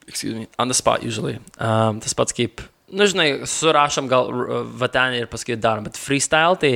[0.07, 1.39] excuse me, on the spot usually.
[1.59, 6.59] Um, tas pats kaip, nu žinai, surašom gal uh, vatenį ir paskui darom, bet freestyle
[6.61, 6.75] tai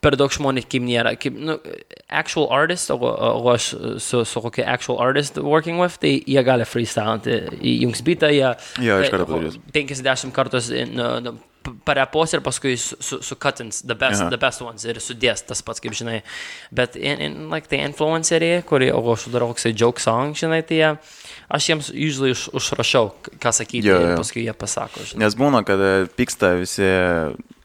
[0.00, 1.12] per daug žmonių kaip nėra.
[1.20, 1.58] Kaip, nu,
[2.08, 6.64] actual artist, o, o aš su, su kokia actual artist working with, tai jie gali
[6.68, 7.36] freestylinti.
[7.60, 9.62] Jungs bitą, jie Jo, iš e, karto padarysiu.
[9.76, 14.30] 50 kartus nu, nu, p- parepos ir paskui su, su, su the best, Aha.
[14.30, 16.22] the best ones ir sudės tas pats, kaip žinai.
[16.72, 20.80] Bet in, in, like, tai influenceriai, kurie, o aš darau koksai joke song, žinai, tai
[20.80, 20.90] jie,
[21.52, 24.16] aš jiems usually už, užrašau, ką sakyti, Jo, jo.
[24.16, 25.26] paskui jie pasako, žinai.
[25.26, 26.88] Nes būna, kad e, pyksta visi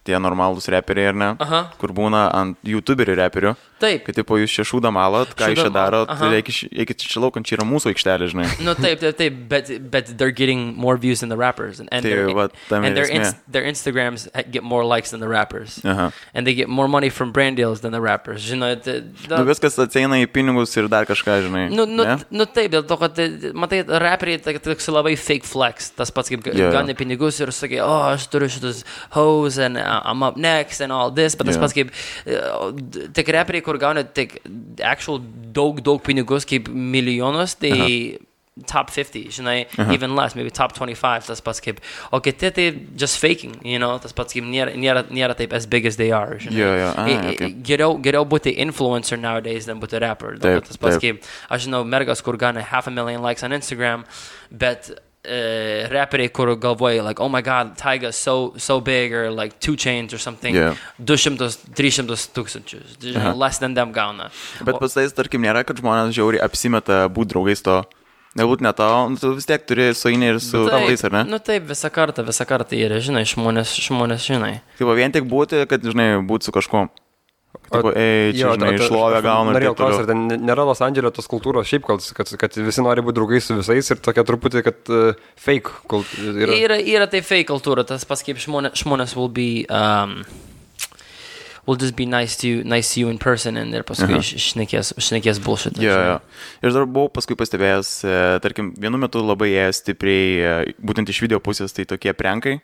[0.06, 1.30] tie normalūs reperiai, ar ne?
[1.41, 1.62] Aha.
[1.82, 3.56] Kur būna ant YouTuberių reperių.
[3.86, 7.45] Taip, Kad tipo jūs čia šūdą malot, ką jūs čia darot, tai eikit čia laukant,
[7.48, 8.48] čia yra mūsų aikštelė, žinai.
[8.65, 12.06] No, taip, taip, taip, but but they're getting more views than the rappers, and and,
[12.06, 16.12] Tai tame and their, ins, their Instagrams get more likes than the rappers, Aha.
[16.34, 18.41] and they get more money from brand deals than the rappers.
[18.45, 18.95] Žinai, tai,
[19.30, 21.63] Nu, viskas ateina į pinigus ir dar kažką, žinai.
[21.74, 22.17] Nu, nu, ne?
[22.30, 26.32] nu taip, dėl to, kad, e, matai, raperiai tai toks labai fake flex, tas pats
[26.32, 26.71] kaip yeah.
[26.74, 28.84] gani pinigus ir sakai, o, oh, aš turiu šitus
[29.15, 31.63] hoes and uh, I'm up next and all this, bet tas Jo.
[31.65, 31.93] pats kaip,
[32.26, 34.39] d- tik raperiai, kur gauna tik
[34.83, 35.19] actual
[35.55, 38.17] daug, daug pinigus kaip milijonus, tai
[38.67, 41.81] top 50, žinai, even less, maybe top 25, tas pats kaip,
[42.15, 45.65] o kiti tai just faking, you know, tas pats kaip nėra, nėra, nėra taip as
[45.67, 46.55] big as they are, žinai.
[46.61, 47.49] Jo, jo, ai, I- I- okay.
[47.67, 50.38] geriau, geriau būti influencer nowadays than būti rapper.
[50.39, 51.19] Dėl to Taip, Tas pats taip.
[51.19, 54.05] kaip, aš žinau, mergas, kur gana half a million likes on Instagram,
[54.51, 54.89] bet
[55.25, 59.75] uh, rapperiai, kur galvoja, like, oh my god, Tyga's so, so big, or like two
[59.75, 60.75] chains or something, Yeah.
[61.01, 63.33] 200-300 tūkstančius, žinai, Aha.
[63.35, 64.29] less than them gauna.
[64.63, 67.81] Bet pas tais, tarkim, nėra, kad žmonės žiauriai apsimeta būti draugais to.
[68.35, 71.21] Galbūt ne tau, nu, tu vis tiek turi suinį ir su tais, ar ne?
[71.31, 74.57] Nu taip, visą kartą, visą kartą yra, žinai, žmonės, žmonės žinai.
[74.75, 76.89] Taip, vien tik būti, kad, žinai, būti su kažkuo.
[77.65, 79.54] Taip, ei, čia, Jo, žinai, ta- ta- šlovę aš gauna.
[79.56, 83.01] Norėjau klausti, ar ten nėra Los Andželio tos kultūros šiaip, kad, kad, kad visi nori
[83.01, 86.36] būti draugais su visais ir tokia truputį, kad uh, fake kultūra.
[86.45, 90.21] Yra, yra, yra tai fake kultūra, tas pats kaip žmonės, žmonės will be, um,
[91.65, 94.93] will just be nice to you, nice to you in person and ir paskui šnekės,
[95.01, 95.80] šnekės bullshit.
[95.82, 96.17] Jo, jo.
[96.62, 101.23] Ir dar buvau paskui pastebėjęs, e, tarkim, vienu metu labai ėjo stipriai, e, būtent iš
[101.25, 102.60] video pusės, tai tokie prenkai.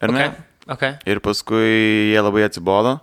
[0.00, 0.24] Ar ne?
[0.24, 0.72] Okay.
[0.72, 0.96] okay.
[1.12, 1.68] Ir paskui
[2.14, 2.96] jie labai atsibodo.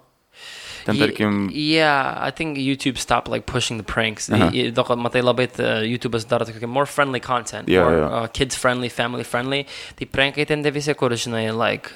[0.85, 4.29] Ten, Ye- tarkim, Yeah, I think YouTube stopped like pushing the pranks.
[4.29, 4.49] Aha.
[4.53, 8.05] I- Dėl ko matai labai t- YouTube'as daro tokį more friendly content, Jo, more jo.
[8.05, 9.65] Uh, kids friendly, family friendly.
[9.97, 11.91] Tai prankai ten tie visi, kur žinai, like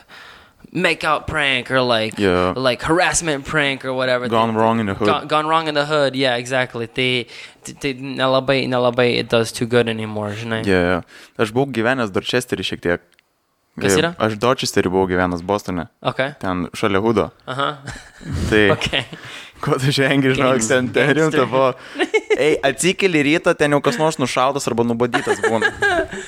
[0.73, 2.53] make out prank or like Jo.
[2.57, 4.27] like harassment prank or whatever.
[4.27, 5.07] Gone Tai- wrong in the hood.
[5.07, 6.87] Gone, gone wrong in the hood, yeah, exactly.
[6.87, 7.25] Tai,
[7.63, 10.65] tai, tai nelabai, nelabai it does too good anymore, žinai.
[10.65, 11.01] yeah, yeah.
[11.37, 13.01] aš buvau gyvenęs Dorchesterį šiek tiek.
[13.83, 14.13] Kas yra?
[14.19, 16.33] Aš Dorchesterį buvau gyvenęs Bostone, Okay.
[16.41, 17.29] ten šalia Hudo.
[17.47, 17.69] Aha.
[18.49, 19.05] Tai, Okay.
[19.59, 21.73] ko tu žengi, žinok, ten, ten rimta buvo.
[22.39, 25.67] Ei, atsikeli rytą, ten jau kas nors nušautas arba nubadytas būna.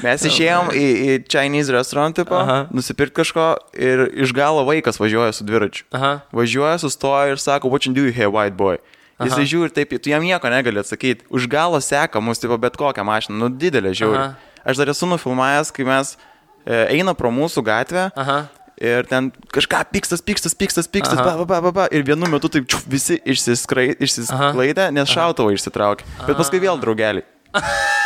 [0.04, 2.36] Mes išėjom į, į Chinese restaurant, tipo,
[2.76, 3.46] nusipirkti kažko
[3.80, 5.86] ir iš galo vaikas važiuoja su dviračiu.
[5.96, 6.18] Aha.
[6.36, 8.82] Važiuoja, sustoja ir sako, what you do here, white boy.
[9.22, 11.24] Jis žiūri taip, tu jam nieko negali atsakyti.
[11.30, 14.18] Už galo seka mus, tipo, bet kokią mašiną, nu didelė žiūri.
[14.18, 14.52] Aha.
[14.66, 16.16] Aš dar esu nufilmavęs, kai mes
[16.66, 18.10] eina pro mūsų gatvę.
[18.16, 18.40] Aha.
[18.82, 21.24] Ir ten kažką pykstas, pykstas, pykstas, Aha.
[21.24, 26.08] ba, ba, ba, ba, ba, ir vienu metu taip čiuf, visi išsisklaidė, nes šautuvą išsitraukė.
[26.26, 27.28] Bet paskui vėl draugeliai.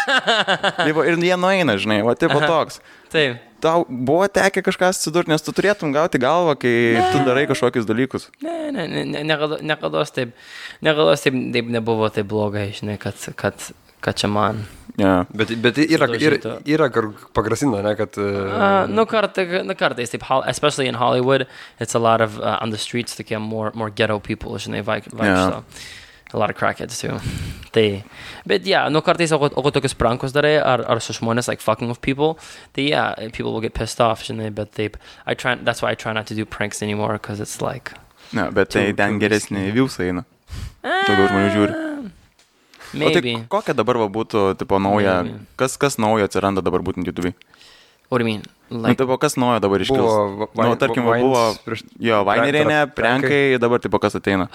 [0.05, 2.79] Taip, ir jie nueina, žinai, o tipo toks.
[3.13, 3.41] Taip.
[3.63, 6.73] Tau buvo tekę kažką susidurti, nes tu turėtum gauti galvą, kai
[7.13, 8.27] tu darai kažkokius dalykus.
[8.43, 9.61] Ne, ne, ne, ne, niekada-
[10.13, 10.35] taip,
[10.85, 13.55] niekados taip, taip nebuvo taip blogai, žinai, kad, kad,
[14.05, 14.65] kad čia man.
[14.95, 15.25] Yeah.
[15.35, 16.51] Bet, bet yra, yra, Sudaužyta.
[16.71, 18.15] yra kur pagrasina, ne, kad...
[18.15, 21.47] Uh, Uh, nu, kartai, nu, kartais taip, hol- especially in Hollywood,
[21.83, 25.09] it's a lot of, uh, on the streets, tokie more, more ghetto people, žinai, vaik-
[25.11, 25.63] vaikšto.
[26.33, 27.19] A lot of crackheads too.
[27.75, 28.03] Tai,
[28.47, 31.89] bet yeah, nu kartais, o, o tokius prankus darai, ar, ar su žmonės, like fucking
[31.91, 32.39] with people,
[32.73, 34.95] tai yeah, people will get pissed off, žinai, bet taip,
[35.27, 37.91] I try, that's why I try not to do pranks anymore, because it's like,
[38.33, 40.23] Ne, bet tai Too- ten too geresnį viewsą eina.
[40.83, 41.75] Daugiau žmonių žiūri.
[42.95, 43.33] O tai maybe.
[43.49, 45.39] kokia dabar va būtų, tipo, nauja, Maybe.
[45.57, 47.33] kas, kas naujo atsiranda dabar būtent YouTube?
[48.09, 48.43] What do you mean?
[48.69, 49.97] Na, Like, tipo, kas naujo dabar iškils?
[49.97, 53.29] Buvo va- nu, tarkim, va, buvo, prieš- jo, vainerinė, Prank- prankai.
[53.29, 54.47] prankai, dabar, tipo, kas ateina.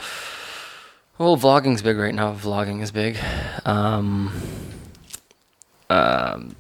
[1.18, 2.33] Well, vlogging's big right now.
[2.33, 3.18] Vlogging is big.
[3.66, 4.33] Um,
[5.90, 6.55] um,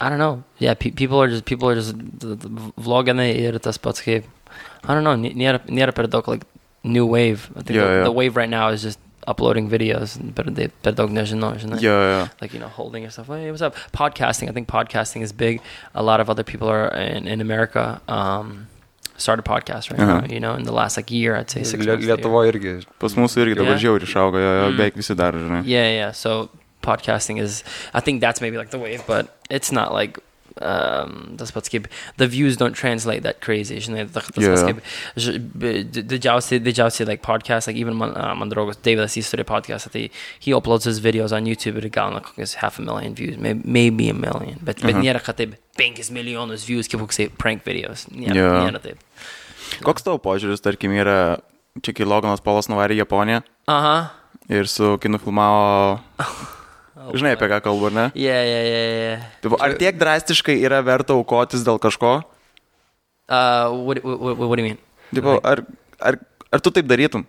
[0.00, 0.42] I don't know.
[0.58, 4.24] Yeah, pe- people are just people are just vloginai ir tas pats kaip.
[4.84, 5.14] I don't know.
[5.14, 6.44] nė- Nėra, nėra per daug like
[6.82, 7.50] new wave.
[7.54, 8.04] I think Yeah, the, yeah.
[8.04, 10.16] the wave right now is just uploading videos.
[10.34, 11.78] Per, they, per daug nežinau, žinai.
[11.80, 12.28] Jo, jo.
[12.40, 13.28] Like you know, holding yourself.
[13.28, 13.74] Hey, what's up?
[13.92, 14.48] Podcasting.
[14.48, 15.60] I think podcasting is big.
[15.94, 18.00] A lot of other people are in, in America.
[18.08, 18.68] Um,
[19.16, 20.20] started podcasts right Uh-huh.
[20.20, 20.26] now.
[20.26, 22.06] You know, in the last like year, I'd say six Lie- months.
[22.06, 22.16] to.
[22.16, 22.84] Lietuvoje irgi.
[22.98, 23.82] Pas mūsų irgi dabar Yeah.
[23.84, 24.76] žiauriai išaugo, jo, jo, Mm.
[24.78, 25.62] beveik visi dar, žinai.
[25.66, 26.10] Yeah, yeah.
[26.12, 26.50] So
[26.82, 27.62] podcasting is,
[27.94, 30.18] I think that's maybe like the wave, but it's not like.
[30.60, 31.86] Um, pats kaip
[32.18, 34.28] the views don't translate that crazy žinai tas
[35.94, 39.90] di- didžiausi didžiausi like podcast like even man, uh, man draugas Davidas jis turi podcast
[39.92, 40.10] tai
[40.40, 44.08] he uploads his videos on YouTube ir gauna kokias half a million views maybe, maybe
[44.10, 45.02] a million bet, bet Mhm.
[45.06, 48.06] nėra kad taip 5 milijonus views kaip koksai prank videos.
[48.12, 48.68] Nėra, Yeah.
[48.68, 48.98] nėra taip
[49.82, 51.40] Koks tavo požiūris, tarkim, yra,
[51.80, 54.12] čia kai Loganas Polas nuvarė į Japoniją aha.
[54.50, 56.00] Ir su kinu filmavo,
[57.14, 58.06] žinai apie ką kalbu, ar ne?
[58.14, 58.86] yeah yeah yeah
[59.42, 62.22] yeah ar tiek drastiškai yra verta aukotis dėl kažko?
[63.28, 64.78] uh, what, what, what, do you mean
[65.14, 65.64] Tipo, ar,
[66.00, 66.16] ar,
[66.52, 67.26] ar tu taip darytum?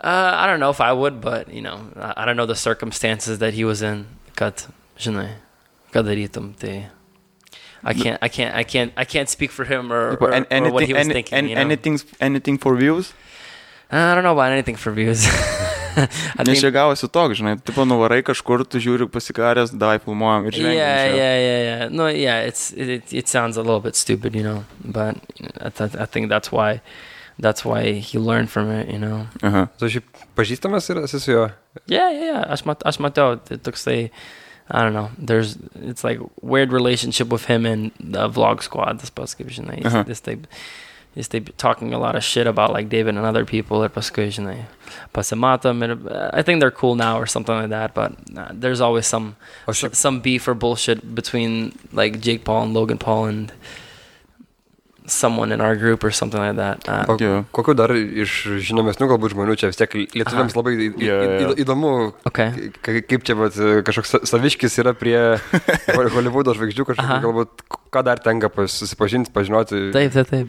[0.00, 3.38] Uh, I don't know if I would, but you know, I, don't know the circumstances
[3.38, 4.06] that he was in.
[4.36, 4.64] Kad,
[4.98, 5.30] žinai,
[5.92, 6.90] kad darytum, tai
[7.84, 10.72] I can't, I can't, I can't, I can't speak for him or, or, an- or
[10.72, 11.38] what he anything, was any, thinking.
[11.38, 11.60] an- you know?
[11.60, 13.12] anything, anything for views?
[13.90, 15.24] I don't know about anything for views.
[16.46, 20.60] Nes čia gavosi toks, žinai, tipo nuvarai kažkur, tu žiūri pasikaręs, davai filmuojam ir yeah,
[20.60, 20.74] žinai.
[20.76, 21.88] yeah, yeah, yeah.
[21.90, 25.16] No, yeah, it's it, it, it sounds a little bit stupid, you know, but
[25.60, 26.80] I, th- I think that's why,
[27.38, 29.26] that's why he learned from it, you know.
[29.42, 29.66] Aha.
[29.78, 31.48] Tu šiaip pažįstamas ir esi su juo.
[31.86, 32.42] Yeah, yeah, yeah.
[32.54, 34.10] Aš, mat, aš matau, tai toksai,
[34.70, 39.10] I don't know, there's, it's like weird relationship with him and the vlog squad, tas
[39.10, 40.04] pats, kaip žinai, jis, Uh-huh.
[40.08, 40.46] jis taip,
[41.16, 44.28] jis taip talking a lot of shit about like David and other people ir paskui,
[44.34, 44.66] žinai,
[45.14, 45.94] pasimatom ir
[46.32, 49.36] I think they're cool now or something like that, but uh, there's always some,
[49.68, 53.52] šiaip, some beef or bullshit between like Jake Paul and Logan Paul and
[55.06, 56.88] someone in our group or something like that.
[56.88, 57.44] Uh, o Jo.
[57.52, 58.32] kokiu dar iš
[58.64, 60.60] žinomesnių galbūt žmonių čia vis tiek lietuviams Aha.
[60.62, 61.50] labai į- jo, jo.
[61.52, 61.90] į- įdomu,
[62.24, 62.70] okay.
[62.80, 63.52] ka- kaip čia vat,
[63.84, 65.18] kažkoks sa- saviškis yra prie
[65.96, 67.20] Hol- Hollywoodo žvaigždžių, Aha.
[67.20, 69.90] galbūt ką dar tenka susipažinti, pažinoti.
[69.92, 70.48] Taip, taip, taip.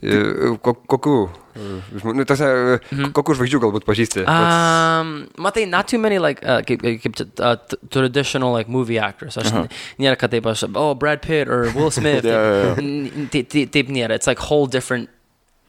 [0.00, 1.14] E, ko- Kokių
[1.54, 2.46] e, žmonių, tose,
[2.90, 3.10] Mhm.
[3.12, 4.22] kokių žvaigždžių galbūt pažįsti?
[4.26, 8.98] Um, matai, not too many like uh, kaip, kaip čia, uh, t- traditional like movie
[8.98, 9.36] actors.
[9.36, 9.64] Aš Aha.
[9.66, 9.68] uh-huh.
[10.00, 12.24] nėra, kad taip aš, oh, Brad Pitt or Will Smith.
[12.24, 12.74] Jo, jo, jo.
[12.80, 14.16] N- Taip, taip, taip nėra.
[14.16, 15.10] It's like whole different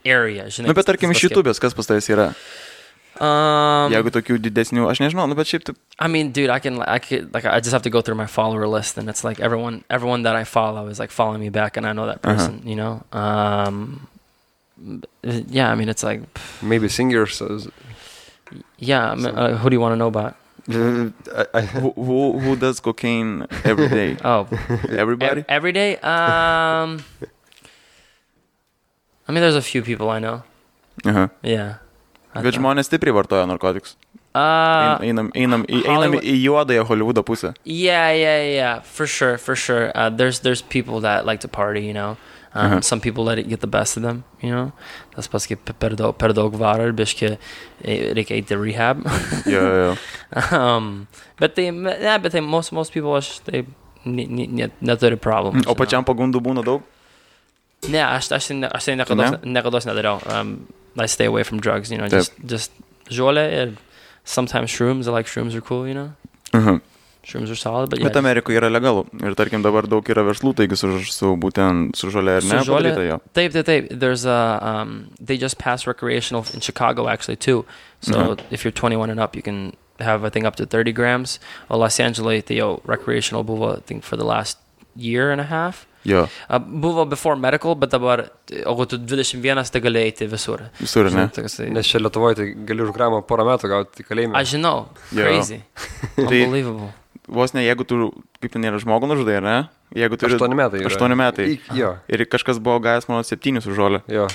[0.05, 0.67] area, žinai.
[0.67, 2.29] Nu, bet tarkim, Tas iš pats kaip- YouTube'ės kas pas tavęs yra?
[3.21, 5.75] Um, Jeigu tokių didesnių, aš nežinau, nu, bet šiaip taip.
[5.99, 8.25] I mean, dude, I can, I can, like, I just have to go through my
[8.25, 11.77] follower list, and it's like everyone, everyone that I follow is like following me back,
[11.77, 12.33] and I know that Uh-huh.
[12.33, 13.03] person, you know.
[13.13, 14.07] Um,
[15.23, 16.21] yeah, I mean, it's like,
[16.61, 17.41] Maybe singers.
[17.41, 17.59] uh,
[18.77, 19.11] yeah.
[19.11, 20.35] I mean, uh, who do you want to know about?
[20.69, 24.17] I- I- Who, who, who does cocaine every day?
[24.23, 24.47] Oh,
[24.89, 25.41] Everybody?
[25.41, 25.95] Ev- every day?
[25.97, 27.03] Um,
[29.27, 30.43] I mean, there's a few people I know.
[31.05, 31.29] Aha.
[31.41, 31.75] Yeah.
[32.35, 33.95] I Bet thought- žmonės stipriai vartoja narkotikus.
[34.35, 37.53] Uh, Einam, einam, į- einam Hollywood- į juodąją Hollywoodo pusę.
[37.65, 39.91] yeah, yeah, yeah, for sure, for sure.
[39.93, 42.17] Uh, there's there's people that like to party, you know.
[42.55, 42.81] Um, Uh-huh.
[42.81, 44.71] Some people let it get the best of them, you know.
[45.15, 47.31] Tas pats kaip per daug, per daug varo ir biški
[47.81, 48.99] e, reikia eiti į rehab.
[49.49, 49.95] Jo, jo, jo.
[50.59, 51.07] um,
[51.39, 53.63] bet tai, ne, bet tai most, most people aš tai
[54.05, 55.65] ni- ni- net, neturi problemų.
[55.65, 56.85] O pačiam pagundų būna daug?
[57.89, 60.21] Ne, aš, aš, tai ne- aš tai niekada niekados nedariau.
[60.29, 62.21] Um, I stay away from drugs, you know, Taip.
[62.21, 62.71] just, just
[63.09, 63.73] žolė ir
[64.23, 65.07] sometimes shrooms.
[65.07, 66.11] I like shrooms are cool, you know.
[66.53, 66.77] Mhm.
[66.77, 66.92] Shrooms
[67.35, 68.09] are solid, but yeah.
[68.09, 69.05] Bet Amerikoje yra legalu.
[69.23, 72.59] Ir tarkim dabar daug yra verslų, taigi su, su būtent su žolė ir Su ne.
[72.63, 73.21] žole- padaryta jo.
[73.33, 73.87] Taip, taip, taip.
[73.99, 77.65] There's a, um, they just passed recreational in Chicago actually too.
[78.01, 78.39] So Mhm.
[78.51, 81.39] if you're 21 and up, you can have I think up to 30 grams.
[81.69, 84.57] O Los Angeles, tai jau recreational buvo I think for the last
[84.95, 85.85] year and a half.
[86.05, 88.25] Jo, Uh, buvo before medical, bet dabar,
[88.65, 90.59] o tu 21, tai gali eiti visur.
[90.77, 91.29] visur, ne?
[91.29, 94.35] Toks tai- Nes čia Lietuvoje tai gali už gramą porą metų gauti kalėjimą.
[94.35, 95.61] Aš žinau, crazy.
[96.17, 96.93] Unbelievable.
[97.27, 98.11] Vos ne, jeigu tu,
[98.43, 99.57] kaip ten yra žmogų nužudai, ne?
[99.95, 100.81] Jeigu tu 8 metai.
[100.83, 100.89] yra.
[100.91, 101.45] 8 metai.
[101.55, 104.01] Ik- Jo, Ir kažkas buvo gavęs mano 7 už žolę.
[104.07, 104.27] jo.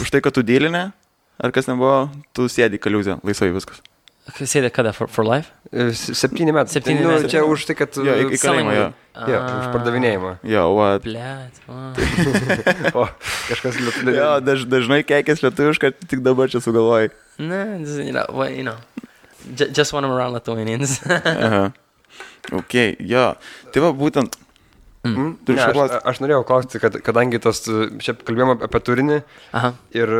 [0.00, 0.92] Už tai, kad tu dėlinė,
[1.42, 3.80] ar kas nebuvo, tu sėdi kaliuzę, laisvai viskas.
[4.40, 5.50] Sėdė kada, for, for life?
[5.70, 6.72] E, Septyni metai.
[6.72, 7.28] Septyni nu, metai.
[7.28, 7.92] Čia už tai, kad...
[7.92, 8.86] Jo, į- kalėjimą, jo.
[9.28, 10.30] Jo, už pardavinėjimą.
[10.48, 10.86] Jo, va.
[11.04, 11.60] Blet.
[11.68, 13.04] wow.
[13.04, 13.08] O,
[13.50, 14.14] kažkas lietuvių.
[14.16, 17.10] Jo, daž, dažnai keikės lietuviškai, tik dabar čia sugalvojai.
[17.82, 18.76] Is, you know, what, you know,
[19.76, 21.02] just when I'm around Lithuanians.
[21.04, 21.72] Aha.
[22.52, 23.28] Ok, jo.
[23.72, 24.36] Tai va, būtent.
[25.04, 25.34] Mm?
[25.48, 27.60] Ne, aš, aš norėjau klausti, kad, kadangi tas,
[28.00, 29.18] čia kalbėjome apie turinį
[29.52, 29.74] Aha.
[29.92, 30.12] ir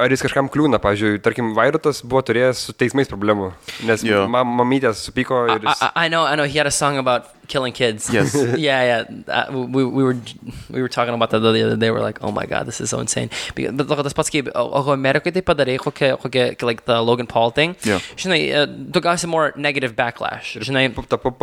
[0.00, 3.50] ar jis kažkam kliūna, pavyzdžiui, tarkim, Vairutas buvo turėjęs su teismais problemų,
[3.88, 5.82] nes mam, mamytės supyko I, ir jis...
[5.88, 6.44] I, I know, I know.
[6.44, 8.08] He had a song about killing kids.
[8.08, 8.34] Yes.
[8.68, 9.02] yeah, yeah.
[9.28, 10.16] Uh, we, we were
[10.70, 11.90] we were talking about that the other day.
[11.90, 13.30] We're like, oh my god, this is so insane.
[13.54, 17.76] Because, tas pats kaip, Amerikoje tai padarai, kokia, kokia, like the Logan Paul thing.
[17.84, 18.00] Yeah.
[18.16, 20.54] Žinai, tu gausi more negative backlash.
[20.68, 20.84] Žinai,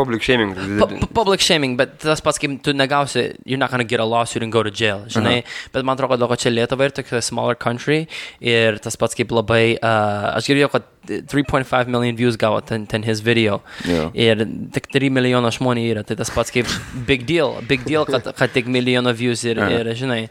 [0.01, 0.55] public shaming.
[0.55, 4.05] pu- pu- public shaming, bet tas pats kaip tu negausi, you're not gonna get a
[4.05, 5.39] lawsuit and go to jail, žinai.
[5.43, 5.69] Uh-huh.
[5.73, 8.07] Bet man atrodo, kad čia Lietuva ir tokia smaller country
[8.41, 13.21] ir tas pats kaip labai, aš girdėjau, kad 3.5 million views gavo ten, ten his
[13.25, 13.61] video.
[13.87, 14.11] Jo.
[14.13, 14.43] Ir
[14.75, 16.69] tik 3 milijono žmonių yra, tai tas pats kaip
[17.07, 19.81] big deal, big deal, kad, kad tik milijono views ir, Aha.
[19.81, 20.27] ir žinai.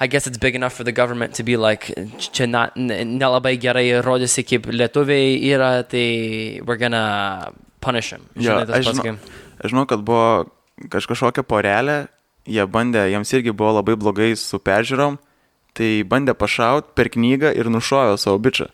[0.00, 1.90] I guess it's big enough for the government to be like,
[2.32, 7.52] čia na- nelabai gerai rodysi kaip lietuviai yra, tai we're gonna
[7.84, 8.24] punish him.
[8.36, 9.18] Žinai, tas aš, žinau,
[9.60, 10.48] aš žinau, kad buvo
[10.88, 11.98] kaž- kažkokia porelė,
[12.48, 15.18] jie bandė, jiems irgi buvo labai blogai su peržiūrom,
[15.76, 18.70] tai bandė pašaut per knygą ir nušovė savo bičią.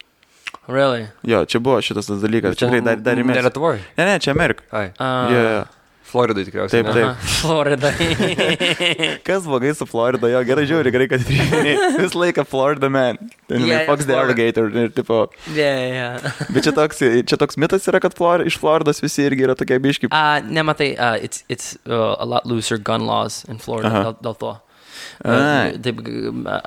[0.68, 1.06] Really?
[1.22, 3.42] Jo, čia buvo šitas tas dalykas, Čia tikrai dar, dar Ne įmės.
[3.46, 3.80] Lietuvoje.
[3.98, 4.64] Ne, ne, čia Amerika.
[4.72, 4.88] Ai.
[4.98, 5.64] Uh, Jo, jo.
[6.06, 6.84] Floridai tikriausiai.
[6.84, 6.92] Taip, ne?
[6.94, 7.06] taip.
[7.10, 7.88] Aha, Florida.
[9.26, 11.24] Kas blogai su Florida, jo, gerai žiūri, gerai, kad.
[11.98, 13.18] Visą laiką Florida man.
[13.48, 14.14] Ten Yeah, yeah, yeah, Fox the.
[14.14, 15.18] Alligator ir tipo.
[15.54, 16.32] yeah, yeah.
[16.54, 19.80] Bet čia toks, čia toks mitas yra, kad Flor, iš Floridos visi irgi yra tokie
[19.82, 20.06] biški.
[20.14, 24.04] Uh, nematai, uh, it's, it's uh, a lot looser gun laws in Florida, Uh-huh.
[24.12, 24.54] dėl, dėl to.
[25.24, 25.82] Uh, Alright.
[25.82, 26.60] they, uh,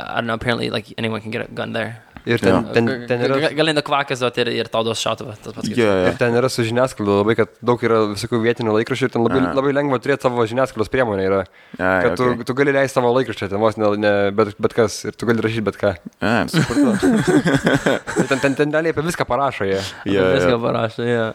[0.00, 2.02] I don't know, apparently like anyone can get a gun there.
[2.26, 2.72] Ir ten, Jo.
[2.74, 3.36] ten, ten yra...
[3.38, 5.36] Ga- Gali nukvakas duoti ir, ir tau duos šautuvą.
[5.38, 8.74] tas pats kaip- Jo, Ir ten yra su žiniasklaida labai, kad daug yra visokių vietinių
[8.80, 9.52] laikraščių ir ten labai, Aha.
[9.54, 11.22] labai lengva turėti savo žiniasklaidos priemonę.
[11.28, 11.44] Yra,
[11.78, 12.44] Ai, kad tu, okay.
[12.50, 15.38] tu gali leisti savo laikraštį, ten vos ne, ne bet, bet kas ir tu gali
[15.46, 15.94] rašyti bet ką.
[16.20, 17.14] A, supratau.
[18.20, 19.78] Ir ten, ten, ten realiai apie viską parašo jie.
[20.10, 20.60] Jo, Viską jo.
[20.66, 21.26] parašo, jo.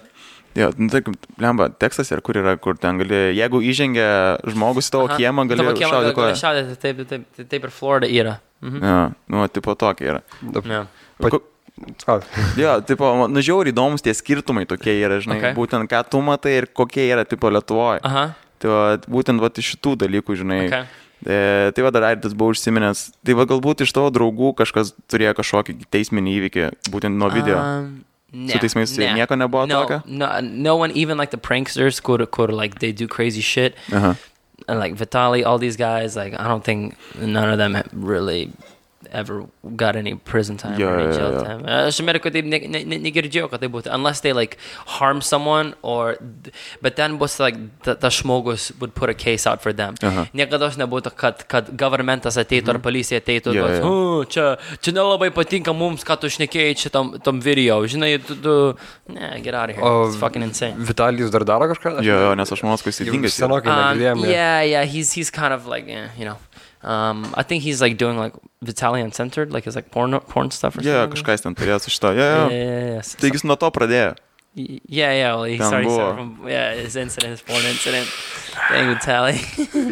[0.55, 0.99] Jo, nu, tai,
[1.39, 4.07] lemba, tekstas ir kur yra, kur ten gali, jeigu įžengia
[4.51, 5.15] žmogus į tavo Aha.
[5.21, 6.39] kiemą, gali Tavo kiemą šaudyti gali koją.
[6.41, 8.33] šaudyti, taip, taip, taip, taip ir Florida yra.
[8.61, 8.83] Mhm.
[8.83, 8.97] Jo,
[9.31, 10.21] nu, tipo tokia yra.
[10.65, 10.87] Yeah.
[11.21, 11.47] Pat-
[12.05, 12.19] A,
[12.59, 15.53] Jo, tipo, nu, žiauriai įdomus tie skirtumai tokie yra, žinai, Okay.
[15.55, 18.01] būtent ką tu matai ir kokie yra, tipo, Lietuvoje.
[18.03, 20.59] Aha, Tai va, būtent va, iš šitų dalykų, žinai.
[20.67, 20.83] okay.
[21.25, 23.11] E, tai va, dar Aidas buvo užsiminęs.
[23.25, 27.57] Tai va, galbūt iš tavo draugų kažkas turėjo kažkokį teisminį įvykį, būtent nuo video.
[27.57, 29.13] Um, ne, Su ne.
[29.13, 30.03] nieko nebuvo no, tokio?
[30.05, 33.75] No, no one, even like the pranksters, could, could like they do crazy shit.
[33.93, 34.15] Aha.
[34.67, 38.51] and like Vitali, all these guys, like I don't think none of them really
[39.11, 39.45] ever
[39.75, 41.43] got any prison time Yeah, or any yeah, jail yeah.
[41.43, 41.61] time.
[41.89, 43.91] Aš Amerikoje taip ne- ne- ne- negirdėjau, kad tai būtų.
[43.93, 44.57] Unless they like
[44.97, 46.17] harm someone or...
[46.81, 49.95] But then bus like the, the žmogus would put a case out for them.
[50.03, 50.27] Aha.
[50.33, 53.87] Niekada nebūtų, kad, kad governmentas ateitų ar policija ateitų Yeah, yeah, yeah.
[53.89, 54.45] oh, čia,
[54.81, 57.81] čia nelabai patinka mums, kad tu šnekėjai šitam tom video.
[57.85, 58.35] Žinai, tu...
[58.41, 58.55] tu
[59.11, 59.85] ne, get out of here.
[59.85, 60.77] O It's fucking insane.
[60.79, 61.97] Vitalijus dar daro kažką?
[61.99, 63.19] Jo, ne- jo, nes aš manau, kad jis yra.
[63.31, 64.23] Senokai negirdėjom.
[64.25, 64.31] jo.
[64.31, 66.37] yeah, yeah, he's he's kind of like yeah, you know.
[66.83, 68.33] Um, I think he's like doing like
[68.65, 71.23] Vitaly Uncensored, like his like porn porn stuff or Jo, something.
[71.23, 72.15] kažkas ten turėjo su šito.
[72.17, 72.85] Yeah, yeah, yeah.
[72.95, 73.01] yeah.
[73.01, 74.15] So- Taigi jis nuo to pradėjo.
[74.55, 75.35] yeah, yeah.
[75.35, 78.07] Well, he Ten started, started from yeah his incident, his porn incident.
[78.71, 79.37] Thing Tally.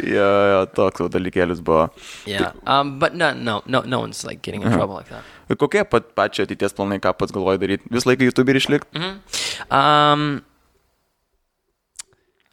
[0.04, 1.90] Jo, jo, toks dalykėlis buvo.
[2.26, 2.52] yeah.
[2.66, 4.76] Um, but no, no, no, no one's like getting in Uh-huh.
[4.76, 5.22] trouble like that.
[5.58, 7.88] Kokie pat pačio ateities planai, ką pats galvoji daryti?
[7.90, 8.92] Visą laiką YouTube ir išlikti?
[8.98, 9.72] Mm-hmm.
[9.74, 10.42] Um,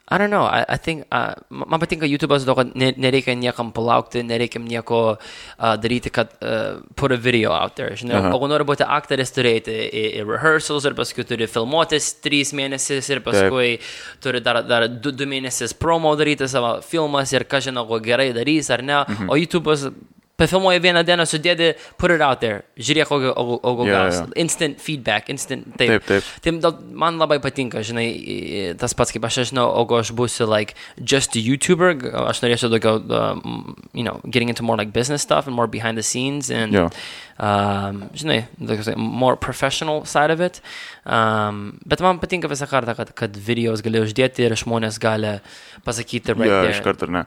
[0.10, 0.44] I don't know.
[0.44, 5.00] I, I think uh, man patinka YouTube'as daug, kad ne- nereikia niekam palaukti, nereikia nieko
[5.18, 7.92] uh, daryti, kad uh, put a video out there.
[7.92, 8.30] Žinai, Aha.
[8.32, 12.54] o jeigu nori būti aktorius, turi eiti į, į rehearsals ir paskui turi filmuotis trys
[12.56, 13.74] mėnesius ir paskui
[14.24, 18.32] turi dar, dar du, du mėnesius promo daryti savo filmas ir ką žinau, ko gerai
[18.38, 19.04] darys ar ne.
[19.04, 19.28] Mhm.
[19.28, 19.90] O YouTube'as
[20.38, 22.60] Pafilmuoji vieną dieną, sudėdi, put it out there.
[22.78, 24.20] Žiūrėk, o, o, o, o Jo, gaus.
[24.20, 24.26] jo.
[24.38, 25.66] Instant feedback, instant.
[25.80, 26.24] Taip, Taip, taip.
[26.46, 30.12] Tai dėl- man labai patinka, žinai, tas pats kaip aš, aš žinau, o jeigu aš
[30.14, 34.94] būsiu, like, just a YouTuber, aš norėčiau daugiau, um, you know, getting into more, like,
[34.94, 36.90] business stuff and more behind the scenes and, Jo.
[37.40, 40.62] um, žinai, like, more professional side of it.
[41.08, 45.40] Um, bet man patinka visą kartą, kad, kad videos gali uždėti ir žmonės gali
[45.86, 46.74] pasakyti right Jo, there.
[46.76, 47.26] iš karto ar ne.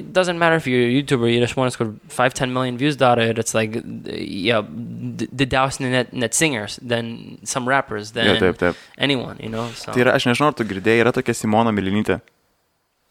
[0.00, 1.92] It doesn't matter if you're a YouTuber, yra žmonės, kur
[2.32, 3.74] 5-10 million views ir it's like,
[4.06, 8.76] yeah, d- didesnį net, net singers than some rappers, than Jo, taip, taip.
[8.98, 9.68] anyone, you know.
[9.74, 9.92] So.
[9.92, 12.20] Tai yra, aš nežinau, ar tu girdėjai, yra tokia Simona Milinytė.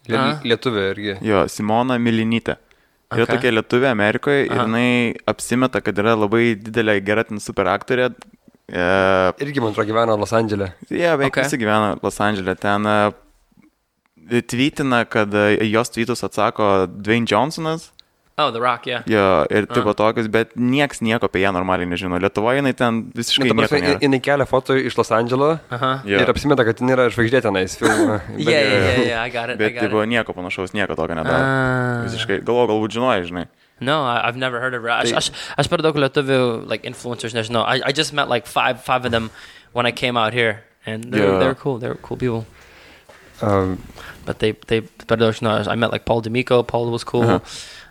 [0.10, 0.40] Lie-.
[0.52, 1.16] Lietuvė irgi.
[1.22, 2.58] Jo, Simona Milinytė.
[3.12, 3.36] Yra Okay.
[3.36, 4.64] tokia lietuvė Amerikoje ir Aha.
[4.66, 8.06] jinai apsimeta, kad yra labai didelė gera ten super aktorė.
[8.72, 8.86] E,
[9.44, 10.70] Irgi, man atrodo, gyvena Los Andželė.
[10.88, 11.44] jie beveik Okay.
[11.44, 12.56] visi gyvena Los Andželė.
[12.58, 17.90] Ten e, tvytina, kad e, jos tweetus atsako Dwayne Johnsonas.
[18.42, 19.04] Oh, The Rock, yeah.
[19.06, 19.94] Jo, ir taip Aha.
[19.94, 22.18] pat tokius, bet nieks nieko apie ją normaliai nežino.
[22.22, 24.00] Lietuvoje jinai ten visiškai Bet, nieko prasme, nėra.
[24.06, 26.02] jinai kelia foto iš Los Andželo Uh-huh.
[26.06, 26.20] Jo.
[26.24, 28.22] ir apsimeta, kad jinai yra žvaigždė tenais filmų.
[28.38, 29.56] Yeah, yeah, yeah, yeah, I got it.
[29.56, 30.10] I Bet tai it.
[30.10, 31.42] nieko panašaus, nieko tokio nedaro.
[31.44, 32.04] Ah.
[32.08, 33.46] Visiškai, galvoju, galbūt žinojai, žinai.
[33.82, 34.90] No, I, I've never heard of her.
[34.90, 37.64] Aš, Tai- aš, aš per daug lietuvių, like, influencers, nežinau.
[37.66, 39.32] I, I just met, like, five, five of them
[39.74, 40.64] when I came out here.
[40.86, 41.40] And they're, Yeah.
[41.40, 41.78] they're cool.
[41.80, 42.46] They're cool people.
[43.42, 43.78] Um,
[44.26, 47.40] Bet taip, taip, per daug žinau, I met like Paul D'Amico, Paul was cool, uh.
[47.40, 47.42] -huh.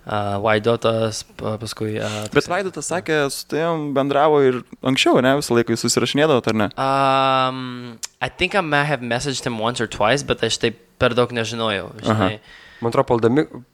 [0.07, 1.96] Uh, Vaidotas, pa- paskui...
[2.01, 6.59] Uh, Bet Vaidotas sakė, su tavim bendravo ir anksčiau, ne, visą laiką jūs susirašinėdavo, ar
[6.64, 6.70] ne?
[6.76, 11.14] Um, I think I might have messaged him once or twice, bet aš taip per
[11.16, 11.92] daug nežinojau.
[12.05, 12.40] Žinai.
[12.80, 13.20] man atrodo, Paul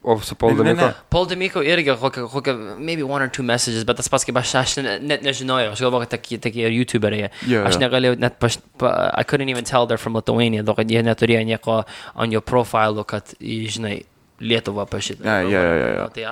[0.03, 0.87] o su Paul Ne, ne, D'Amico.
[0.87, 0.93] ne.
[1.09, 4.51] Paul D'Amico irgi kokią, kokią, maybe one or two messages, bet tas pats kaip aš,
[4.59, 7.29] aš ne- net nežinojau, aš galvoju, kad tokie- tokie youtuberiai.
[7.47, 10.91] Jo, Aš negalėjau net, paš, pa, I couldn't even tell they're from Lithuania, daug kad
[10.91, 14.03] jie neturėjo nieko on jo profilu, kad, žinai,
[14.39, 15.23] Lietuva pašitą.
[15.25, 16.07] Ja, ja, ja, ja, ja.
[16.13, 16.25] Tai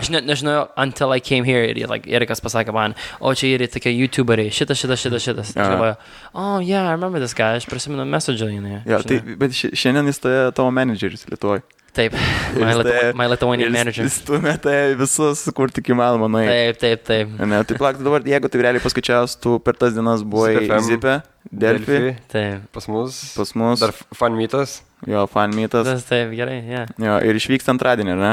[0.00, 3.68] aš net nežinojau, until I came here, ir like, Erikas pasakė man, o čia yra
[3.68, 5.52] tokie youtuberiai, šitas, šitas, šitas, šitas.
[5.56, 5.68] Aha.
[5.74, 5.96] galvoju,
[6.34, 8.80] oh, yeah, I remember this guy, aš prisimenu message, žinai.
[8.88, 11.60] Ja, tai, bet ši- šiandien jis tai tavo menedžeris Lietuvoje.
[11.90, 12.14] Taip,
[12.54, 14.04] my, Lithu my Lithuanian manager.
[14.06, 16.42] Jis stumėte visus, kur tik įmanoma, na.
[16.46, 17.32] Taip, taip, taip.
[17.50, 20.52] Ne, tai plak, dabar, jeigu tai realiai paskaičiavus, tu per tas dienas buvai
[20.86, 21.16] Zipė,
[21.50, 22.68] Delfi, Taip.
[22.76, 23.18] Pas mus.
[23.34, 24.80] pas mus, Dar fan meetas.
[25.08, 26.86] jo, fan meetas, Tas taip, gerai, yeah.
[27.00, 28.32] jo, ir išvyksta antradienį, ne?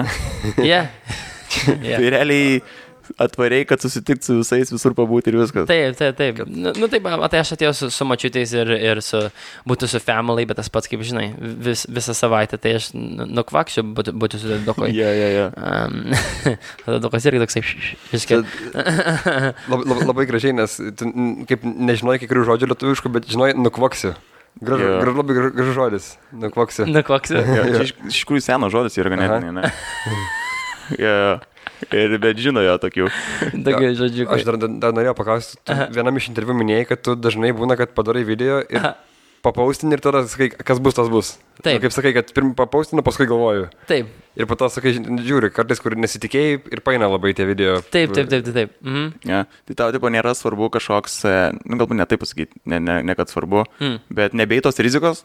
[0.62, 0.92] Yeah.
[1.82, 1.98] yeah.
[1.98, 2.60] Tai realiai
[3.22, 5.68] atvariai, kad susitikt su visais, visur pabūti ir viskas.
[5.70, 6.42] Taip, taip, taip.
[6.48, 9.22] Nu, nu taip, matai, aš atėjau su, su mačiutais ir, ir su,
[9.70, 13.86] būtų su family, bet tas pats, kaip žinai, vis, visą savaitę, tai aš nu- nukvakšiu,
[13.98, 14.92] būtų, būtų su dokoj.
[14.96, 15.48] Ja, ja, ja.
[15.58, 16.14] Um,
[16.86, 17.66] tada dokas irgi toksai,
[18.14, 18.42] viskai.
[19.68, 21.12] Labai, labai, labai gražiai, nes tu
[21.50, 24.16] kaip nežinai kai kurių žodžių lietuviškų, bet žinai, nukvaksiu.
[24.58, 24.94] Gražu, Jo.
[25.04, 26.06] gražu, labai gra- gražus žodis.
[26.34, 26.88] Nukvaksiu.
[26.90, 27.42] Nukvaksiu.
[27.46, 29.70] Čia iš, iš tikrųjų senas žodis yra ganėtinai, ne?
[30.98, 31.38] Ja.
[31.92, 33.10] Ir bet žino jo tokių.
[33.66, 34.28] Tokiu žodžiu.
[34.34, 35.58] Aš dar, dar, norėjau paklausti,
[35.94, 38.96] vienam iš interviu minėjai, kad tu dažnai būna, kad padarai video ir Aha.
[39.46, 41.36] papaustin ir tada sakai, kas bus, tas bus.
[41.64, 41.78] Taip.
[41.78, 43.70] Nu, kaip sakai, kad pirmą papaustinu, paskui galvoju.
[43.90, 47.80] Taip, Ir po to sakai, ži- žiūri, kartais, kur nesitikėjai ir paina labai tie video.
[47.82, 48.54] taip, taip, taip, taip.
[48.54, 48.74] taip.
[48.86, 49.08] Mhm.
[49.26, 49.46] Ja.
[49.66, 51.34] Tai tau tipo nėra svarbu kažkoks, e,
[51.66, 53.98] nu galbūt ne taip pasakyti, ne, ne, ne kad svarbu, Mm.
[54.14, 55.24] bet nebei tos rizikos.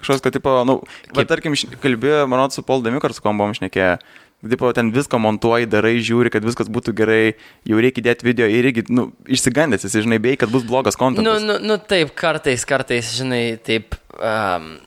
[0.00, 0.80] Kažkoks, kad, tipo, nu,
[1.12, 1.28] bet Kaip?
[1.28, 3.98] tarkim, kalbėjau, manau, su Paul Demiu, ar su kom buvom šnekėję.
[4.40, 7.34] Tipo, ten viską montuoji, darai, žiūri, kad viskas būtų gerai,
[7.68, 11.02] jau reikia įdėti video ir irgi, nu, išsigandęs, esi, žinai, bei, kad bus blogas Nu,
[11.02, 11.42] kontentas.
[11.44, 14.78] nu, nu, taip, kartais, kartais, žinai, taip, um,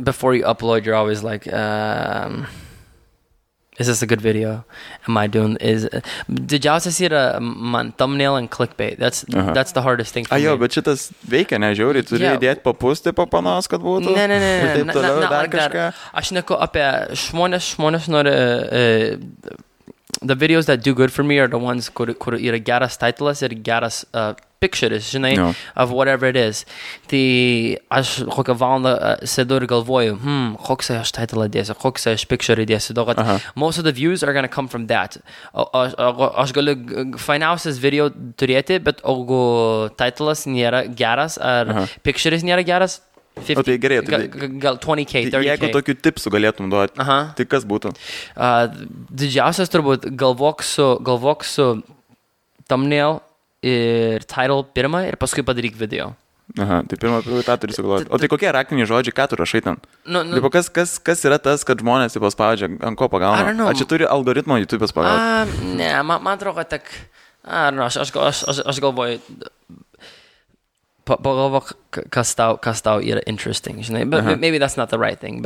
[0.00, 2.46] before you upload, you're always like, um,
[3.78, 4.64] is this a good video?
[5.08, 5.86] Am I doing, is,
[6.30, 8.98] didžiausias yra man thumbnail and clickbait.
[8.98, 9.52] That's, Aha.
[9.54, 10.60] that's the hardest thing for A jo, me.
[10.66, 12.36] bet šitas veikia, nežiūri, turi Jo.
[12.36, 14.14] įdėti papūsti papanos, kad būtų.
[14.14, 15.72] Ne, ne, ne, ne, taip na- toliau, na- dar like that.
[15.72, 15.86] kažką.
[16.22, 16.86] Aš neku apie
[17.24, 19.56] žmonės, žmonės nori, uh,
[20.20, 23.42] the videos that do good for me are the ones kur, kur yra geras titlas
[23.42, 25.54] ir geras uh, pictures, žinai, Jo.
[25.74, 26.64] of whatever it is.
[27.10, 27.22] Tai
[27.90, 32.66] aš kokią valandą uh, sėdu ir galvoju, hmm, koks aš titlą dėsiu, koks aš picture
[32.68, 33.38] dėsiu, daug kad Aha.
[33.56, 35.16] most of the views are gonna come from that.
[35.54, 36.76] O, o, o, aš galiu
[37.18, 39.42] fainiausias video turėti, bet jeigu
[39.98, 41.88] titlas nėra geras ar Aha.
[42.06, 43.00] pictures nėra geras,
[43.36, 45.46] 50, O tai gerai, tai- gal, gal- gal 20k, Tai 30k.
[45.48, 47.32] jeigu tokių tipsų galėtum duoti, Aha.
[47.36, 47.94] tai kas būtų?
[48.36, 48.68] Uh,
[49.10, 51.82] didžiausias turbūt galvok su, galvok su
[52.68, 53.20] thumbnail
[53.62, 56.12] ir title pirmą ir paskui padaryk video.
[56.60, 58.10] Aha, tai pirmą, tą turi sugalvoti.
[58.12, 59.78] O tai kokie raktiniai žodžiai, ką tu rašai ten?
[60.04, 63.54] Nu, nu, Tipo, kas, kas, kas yra tas, kad žmonės taip paspaudžia, ant ko pagauna?
[63.70, 65.16] Ar čia turi algoritmo YouTube pagauti?
[65.16, 66.90] a, ne, man, man atrodo, kad tak,
[67.46, 69.22] a, nu, aš, aš, aš, aš, aš galvoju,
[71.04, 74.36] pa- pagalvok, k- kas tau, kas tau yra interesting, but Aha.
[74.36, 75.42] maybe that's not the right thing,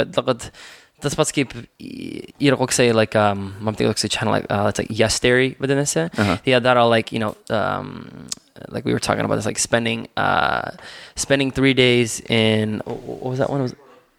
[1.01, 4.79] tas pats kaip i- yra koksai, like, um, man tik koksai channel, like, uh, it's
[4.79, 6.41] like Yes Theory vadinasi, Aha.
[6.45, 8.27] jie daro, like, you know, um,
[8.69, 10.71] like we were talking about this, like spending, uh,
[11.15, 13.61] spending three days in, what was that one?
[13.61, 13.75] It was,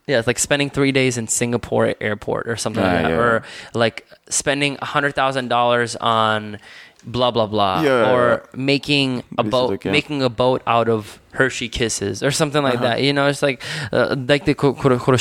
[0.05, 3.17] yeah, it's like spending three days in Singapore airport or something Ah, like that, yeah.
[3.17, 6.59] or like spending a hundred thousand dollars on
[7.07, 9.91] blah blah blah, Yeah, or making a This boat, okay.
[9.91, 12.87] making a boat out of Hershey Kisses or something like Uh-huh.
[12.95, 13.01] that.
[13.01, 15.15] You know, it's like uh, like the kur kur kur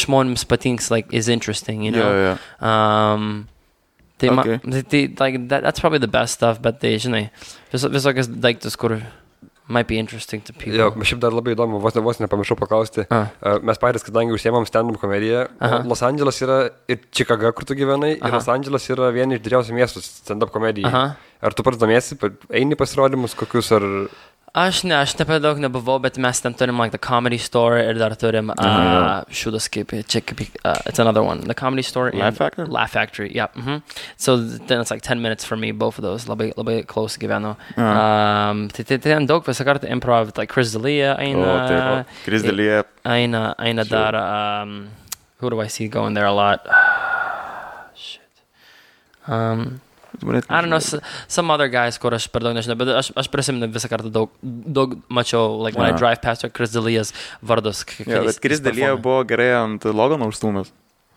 [0.44, 1.82] patinks like is interesting.
[1.86, 3.48] You know, Yeah, um.
[4.22, 4.56] Ma, Okay.
[4.64, 7.28] tai, tai, like that, that's probably the best stuff, bet tai, žinai,
[7.70, 9.02] vis, like daiktus, kur
[9.68, 10.78] might be interesting to people.
[10.78, 13.06] Jo, šiaip dar labai įdomu, vos ne vos nepamiršau paklausti.
[13.10, 13.32] Ah.
[13.40, 15.82] Uh, mes patys, kadangi užsiemam stand-up komediją, Aha.
[15.88, 16.58] Los Andželas yra
[16.90, 18.38] ir Čikaga, kur tu gyvenai, ir Aha.
[18.38, 20.92] Los Andželas yra vieni iš didžiausių miestų stand-up komedijai.
[20.92, 21.04] Aha.
[21.46, 22.18] Ar tu pats domiesi,
[22.50, 23.86] eini pasirodymus kokius, ar...
[24.56, 27.76] Aš ne, aš ne per daug nebuvau, bet mes ten turim like the comedy store
[27.76, 32.10] ir dar turim uh, šūdas kaip, čia kaip, uh, it's another one, the comedy store.
[32.16, 32.64] Laugh Factory?
[32.64, 33.48] Laugh Factory, yeah.
[33.54, 33.82] mhm.
[34.16, 37.54] So then it's like 10 minutes for me, both of those, labai, labai close gyvenu.
[37.76, 38.48] Aha.
[38.50, 42.14] Um, tai, tai, ten daug visą kartą improv, like Chris D'Elia O, eina, taip.
[42.24, 42.84] Krisdėlėje.
[43.04, 43.92] eina, eina Sure.
[43.98, 44.16] dar,
[44.62, 44.88] um,
[45.40, 46.64] who do I see going there a lot?
[47.94, 48.22] Shit.
[49.28, 49.82] Um?
[50.48, 50.78] I don't know,
[51.28, 54.30] some other guys, kur aš per daug nežinau, bet aš, aš prisimenu visą kartą daug,
[54.42, 55.98] daug mačiau, like when I Jo.
[55.98, 57.12] drive past Chris Dalyjas
[57.42, 57.84] vardus.
[57.84, 59.02] k- Jo, kai bet dalyje performina.
[59.02, 60.70] buvo gerai ant Logano užstūmęs.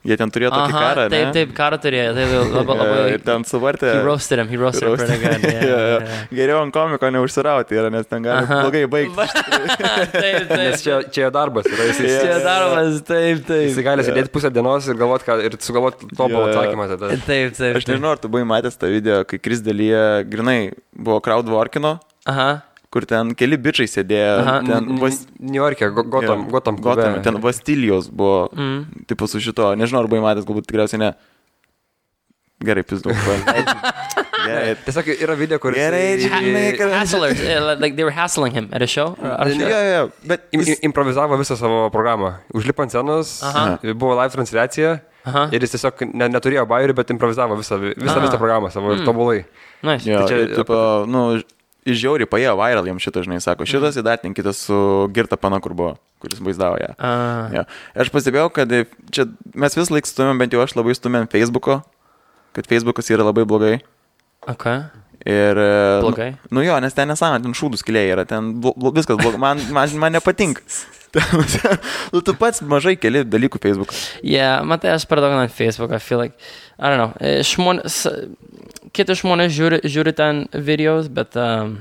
[0.07, 1.31] Jie ten turėjo tokį Aha, karą, Taip, ne?
[1.35, 2.99] taip, karą turėjo, tai labai, Jo, labai.
[3.11, 3.89] Ir ten suvartė.
[3.97, 5.43] He roasted him, he roasted him pretty good.
[5.43, 5.97] Yeah, Jo, jo.
[6.05, 6.21] yeah.
[6.37, 8.61] Geriau ant komiko neužsirauti yra, nes ten gali Aha.
[8.63, 9.17] blogai baigti.
[9.75, 10.53] taip, taip.
[10.55, 11.89] Nes čia, čia jo darbas yra.
[11.89, 13.83] Jis, jis, Čia darbas, taip, jis taip.
[13.89, 16.55] gali sėdėti pusę dienos ir galvoti, ką, ir sugalvoti tobulą Jo, jo.
[16.55, 17.11] atsakymą tada.
[17.27, 17.81] Taip, taip.
[17.81, 20.59] Aš nežinau, ar tu buvai matęs tą video, kai Kris dalyje grinai
[20.95, 21.97] buvo crowdworkino,
[22.29, 22.49] Aha.
[22.89, 24.35] Kur ten keli bičiai sėdėjo.
[24.41, 24.55] Aha.
[24.65, 25.19] Ten vas...
[25.39, 27.19] New York'e, Go- Gotham, jo, Gotham, Gotham.
[27.21, 29.05] Ten Vastilijos buvo, Mm.
[29.07, 31.11] tipo su šito, nežinau, ar buvai matęs, galbūt tikriausiai ne.
[32.65, 33.13] Gerai, pizdu.
[34.49, 34.73] Gerai.
[34.83, 35.75] Tiesiog yra video, kur...
[35.75, 37.39] Gerai, žinai, kad- Hasslers,
[37.79, 39.13] like they were hassling him at a show.
[39.21, 42.33] Ar, ar Jo, jo, bet jis- im, improvizavo visą savo programą.
[42.55, 43.77] Užlipo ant scenos, Aha.
[43.93, 44.97] buvo live transliacija
[45.29, 45.45] Aha.
[45.53, 49.43] ir jis tiesiog ne, neturėjo bairių, bet improvizavo visą, visą, visą programą savo ir tobulai.
[49.83, 50.09] Nice.
[50.09, 51.45] Jo, Tai čia- tipo, nu, iš
[51.87, 54.79] žiauriai paėjo viral jam šitą, žinai, sako, šitas įdartinkite su
[55.15, 56.93] Girta Pana, kur buvo, kuris vaizdavo ją.
[57.55, 57.65] Jo.
[58.03, 58.73] Aš pastebėjau, kad
[59.15, 61.81] čia mes vis laik stumėm, bent jau aš labai stumėm Facebooko,
[62.57, 63.77] kad Facebookas yra labai blogai.
[64.47, 64.87] okay.
[65.25, 66.29] Ir, e, Blogai?
[66.47, 69.39] Nu, nu jo, nes ten nesąmonė, ten šūdų skiliai yra, ten blo, blo, viskas blogai,
[69.41, 70.63] man, man, man nepatinka.
[72.13, 73.97] nu, tu pats mažai keli dalykų Facebook'e.
[74.23, 76.39] Yeah, matai, aš per daug ant Facebook, I feel like,
[76.77, 77.99] I don't know, e, žmonės,
[78.95, 81.77] kiti žmonės žiūri, žiūri ten videos, bet, um,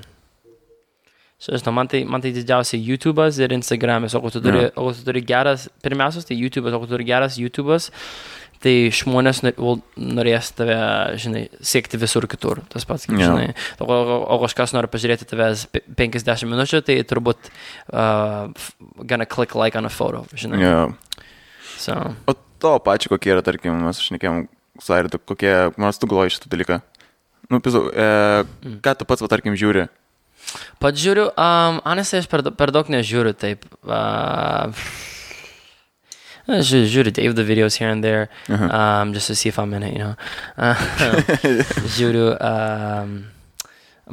[1.62, 4.22] žinau, man tai, man tai didžiausiai YouTube'as ir Instagram'as, o
[4.66, 4.72] Jo.
[4.82, 7.90] o tu turi geras, pirmiausias tai YouTube'as, o tu turi geras YouTube'as,
[8.58, 9.44] tai žmonės
[9.94, 10.74] norės tave,
[11.22, 12.58] žinai, siekti visur kitur.
[12.72, 13.30] Tas pats, kaip, Jo.
[13.30, 13.86] žinai, o,
[14.26, 17.52] o, kažkas nori pažiūrėti tavęs pe- 50 minučių, tai turbūt
[17.94, 18.50] uh,
[19.06, 20.58] gonna click like on a photo, žinai.
[20.58, 20.80] Jo.
[21.78, 21.94] So.
[22.26, 24.48] O to pačiu, kokie yra, tarkim, mes šnekėjom
[24.82, 26.80] su Airitu, kokie, man tu galvoji šitą dalyką.
[27.48, 28.08] Nu, pizu, e,
[28.84, 29.86] ką tu pats, va, tarkim, žiūri?
[30.80, 33.64] Pats žiūriu, um, honestly, aš per, per daug nežiūriu taip.
[33.84, 34.72] Uh,
[36.64, 39.92] ži- žiūriu Davido videos here and there, um, just to see if I'm in it,
[39.96, 40.14] you know.
[40.56, 40.74] Uh,
[41.96, 43.16] žiūriu, um,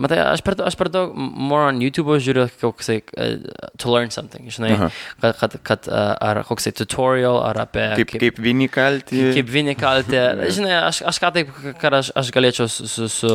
[0.01, 4.49] matai, aš per, aš per daug, more on YouTube žiūriu koksai, uh, to learn something,
[4.51, 4.89] žinai, Aha.
[5.21, 7.87] kad, kad, kad uh, ar koksai tutorial, ar apie...
[8.01, 9.31] Kaip, kaip vieni kalti?
[9.35, 10.27] kaip vieni kaltė.
[10.55, 13.33] Žinai, aš, aš ką taip, kad aš, aš galėčiau su, su, su,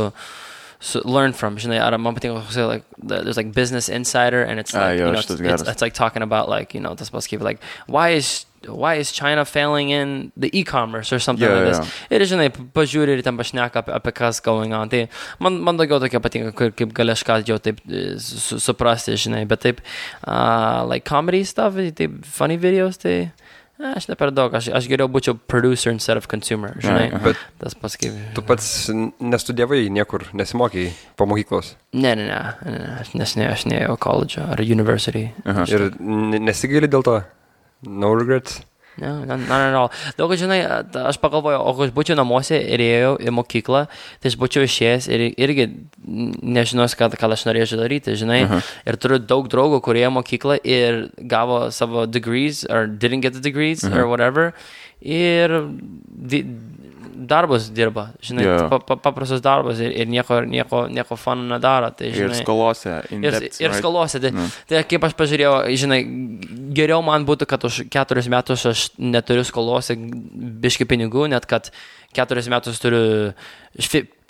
[0.80, 4.58] su learn from, žinai, ar man patinka, koksai, like, the- there's like Business Insider, and
[4.58, 5.68] it's Ah, like, jo, you know, it's, šitas it's, geras.
[5.72, 9.42] it's like talking about like, you know, tas pasakyt, like, why is why is China
[9.46, 11.80] failing in the e-commerce or something Jo, like jo.
[11.80, 11.92] this.
[12.12, 14.88] Ir žinai, pažiūri ir ten pašneka apie, apie kas going on.
[14.92, 15.08] Tai
[15.40, 19.16] man, man daugiau tokia patinka, kur, kaip gali aš ką jau taip e, su, suprasti,
[19.16, 19.80] žinai, bet taip,
[20.28, 21.72] uh, like comedy stuff,
[22.02, 23.32] taip funny videos, tai
[23.80, 27.08] eh, aš ne per daug, aš, aš geriau būčiau producer instead of consumer, žinai.
[27.12, 27.18] aha.
[27.24, 28.12] Bet Tas pasakyt.
[28.34, 31.74] tu pats nestudijavai niekur, nesimokai po mokyklos.
[31.92, 35.30] Ne, ne, ne, ne, ne, aš nes ne, aš neėjau college ar university.
[35.44, 35.64] Aha.
[35.68, 37.20] Ir n- nesigaili dėl to.
[37.88, 38.60] No regrets.
[38.98, 39.82] Ne, ne, ne, ne.
[40.18, 40.58] Daug, žinai,
[41.06, 43.84] aš pagalvojau, o aš būčiau namuose ir ėjau į mokyklą,
[44.20, 45.68] tai aš būčiau išėjęs ir irgi
[46.04, 48.42] nežinos, ką, ką aš norėčiau daryti, žinai.
[48.48, 48.60] Aha.
[48.90, 53.44] Ir turiu daug draugų, kurie ėjo mokyklą ir gavo savo degrees, or didn't get the
[53.44, 54.50] degrees, or whatever.
[55.00, 55.54] Ir
[56.10, 56.42] di,
[57.28, 58.56] darbus dirba, žinai, Jo.
[58.70, 61.90] pa, pa, paprastus darbus ir, ir nieko, nieko, nieko fun nedaro.
[61.96, 62.94] Tai, Ir žinai, skolose.
[63.10, 63.78] in Ir, depth, ir right?
[63.78, 64.20] skolose.
[64.20, 64.46] Tai, Nu.
[64.68, 66.00] tai kaip aš pažiūrėjau, žinai,
[66.76, 71.70] geriau man būtų, kad už keturis metus aš neturiu skolose biški pinigų, net kad
[72.16, 73.34] keturis metus turiu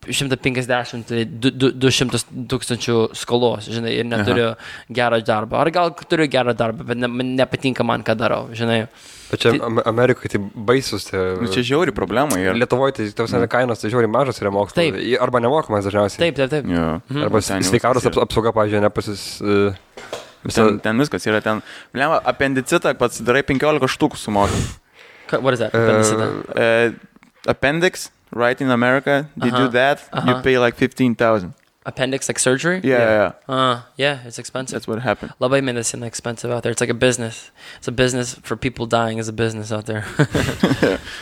[0.06, 4.54] šfi- 150, tai du- du- 200 tūkstančių skolos, žinai, ir neturiu
[4.92, 5.58] gerą darbą.
[5.60, 8.86] Ar gal turiu gerą darbą, bet ne, nepatinka man, ką darau, žinai.
[9.30, 11.04] Bet čia Am- Amerikoje tai baisus.
[11.10, 12.34] Tai, Nu, čia žiauri problema.
[12.40, 12.54] Ir...
[12.58, 13.46] Lietuvoje tai tavs mm.
[13.52, 14.74] kainos tai žiauriai mažas yra mokslas.
[14.80, 14.96] Taip.
[15.22, 16.18] Arba nemokamas dažniausiai.
[16.24, 16.66] Taip, taip, taip.
[16.66, 16.88] Jo.
[17.22, 19.22] Arba Ten jau sveikatos aps, apsauga, pažiūrėjau, nepasis.
[19.40, 19.70] Uh,
[20.40, 21.58] Ten, ten viskas yra ten.
[21.92, 24.56] Blema, apendicitą pats darai 15 štukų sumoki.
[25.28, 25.74] Ka- What is that?
[25.74, 26.28] Uh, Apendicita?
[26.56, 26.94] Uh,
[27.46, 29.68] appendix, right in America, they do Uh-huh.
[29.68, 30.42] that, you Uh-huh.
[30.42, 31.54] pay like 15,000.
[31.86, 32.80] Appendix, like surgery?
[32.84, 33.54] Yeah, yeah, yeah.
[33.54, 34.74] Uh, yeah, it's expensive.
[34.76, 35.32] That's what happened.
[35.40, 36.70] Labai medicine expensive out there.
[36.72, 37.50] It's like a business.
[37.78, 40.04] It's a business for people dying is a business out there.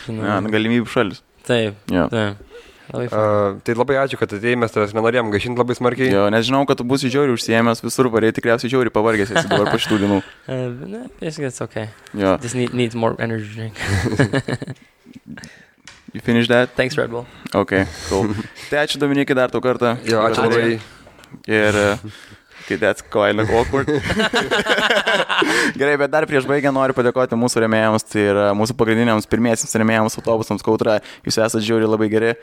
[0.08, 1.22] Nu, galimybių šalis.
[1.46, 2.08] Taip, Jo.
[2.10, 2.36] taip.
[2.92, 6.10] Labai uh, tai labai ačiū, kad atėjai, mes tavęs nenorėjom gaišinti labai smarkiai.
[6.10, 9.68] Jo, nes žinau, kad tu būsi žiauriai užsiemęs visur, varėjai tikriausiai žiauriai pavargęs esi dabar
[9.72, 10.18] po šitų dienų.
[10.48, 11.90] Uh, ne, basically it's okay.
[12.16, 13.76] Jo, Just need, needs more energy drink.
[16.12, 16.74] you finish that?
[16.76, 17.26] Thanks, Red Bull.
[17.54, 18.34] Ok, cool.
[18.70, 19.96] Tai ačiū Dominikai dar tau kartą.
[20.08, 20.80] Jo, ačiū labai.
[21.46, 21.76] Ir...
[21.76, 22.10] uh,
[22.68, 23.88] Okay, that's kind of awkward.
[25.80, 30.18] Gerai, bet dar prieš baigę noriu padėkoti mūsų remėjams, tai yra mūsų pagrindiniams pirmiesiams remėjams
[30.20, 30.98] autobusams Kautra.
[31.24, 32.34] Jūs esate žiūri labai geri.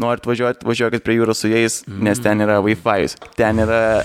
[0.00, 4.02] norit važiuoti, važiuokit prie jūros su jais, nes ten yra Wi-Fi, ten yra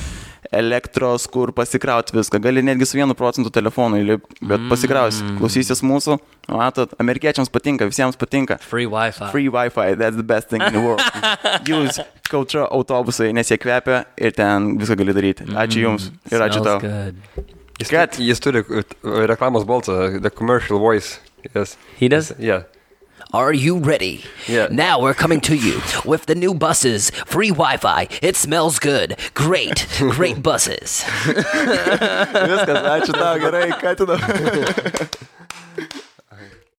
[0.52, 2.40] elektros, kur pasikrauti viską.
[2.42, 6.18] Gali netgi su vienu procentu telefonu įlip, bet pasikrausi, klausysis mūsų.
[6.50, 8.58] Matot, amerikiečiams patinka, visiems patinka.
[8.66, 9.30] Free Wi-Fi.
[9.34, 11.04] Free Wi-Fi, that's the best thing in the world.
[11.70, 15.46] Jūs kautra autobusai, nes jie kvepia ir ten viską gali daryti.
[15.54, 16.80] Ačiū Jums ir ačiū tau.
[16.82, 17.56] good.
[17.80, 18.84] Jis, jis turi uh,
[19.30, 21.20] reklamos balsą, the commercial voice.
[21.56, 21.78] Yes.
[22.00, 22.34] He does?
[22.38, 22.64] Yeah.
[23.32, 24.24] Are you ready?
[24.48, 24.70] Yeah.
[24.72, 27.12] Now we're coming to you with the new buses.
[27.28, 28.08] Free Wi-Fi.
[28.24, 29.18] It smells good.
[29.36, 29.86] Great.
[30.00, 31.04] Great buses.
[31.06, 36.00] Viskas, ačiū tau, gerai, ką tu dabar.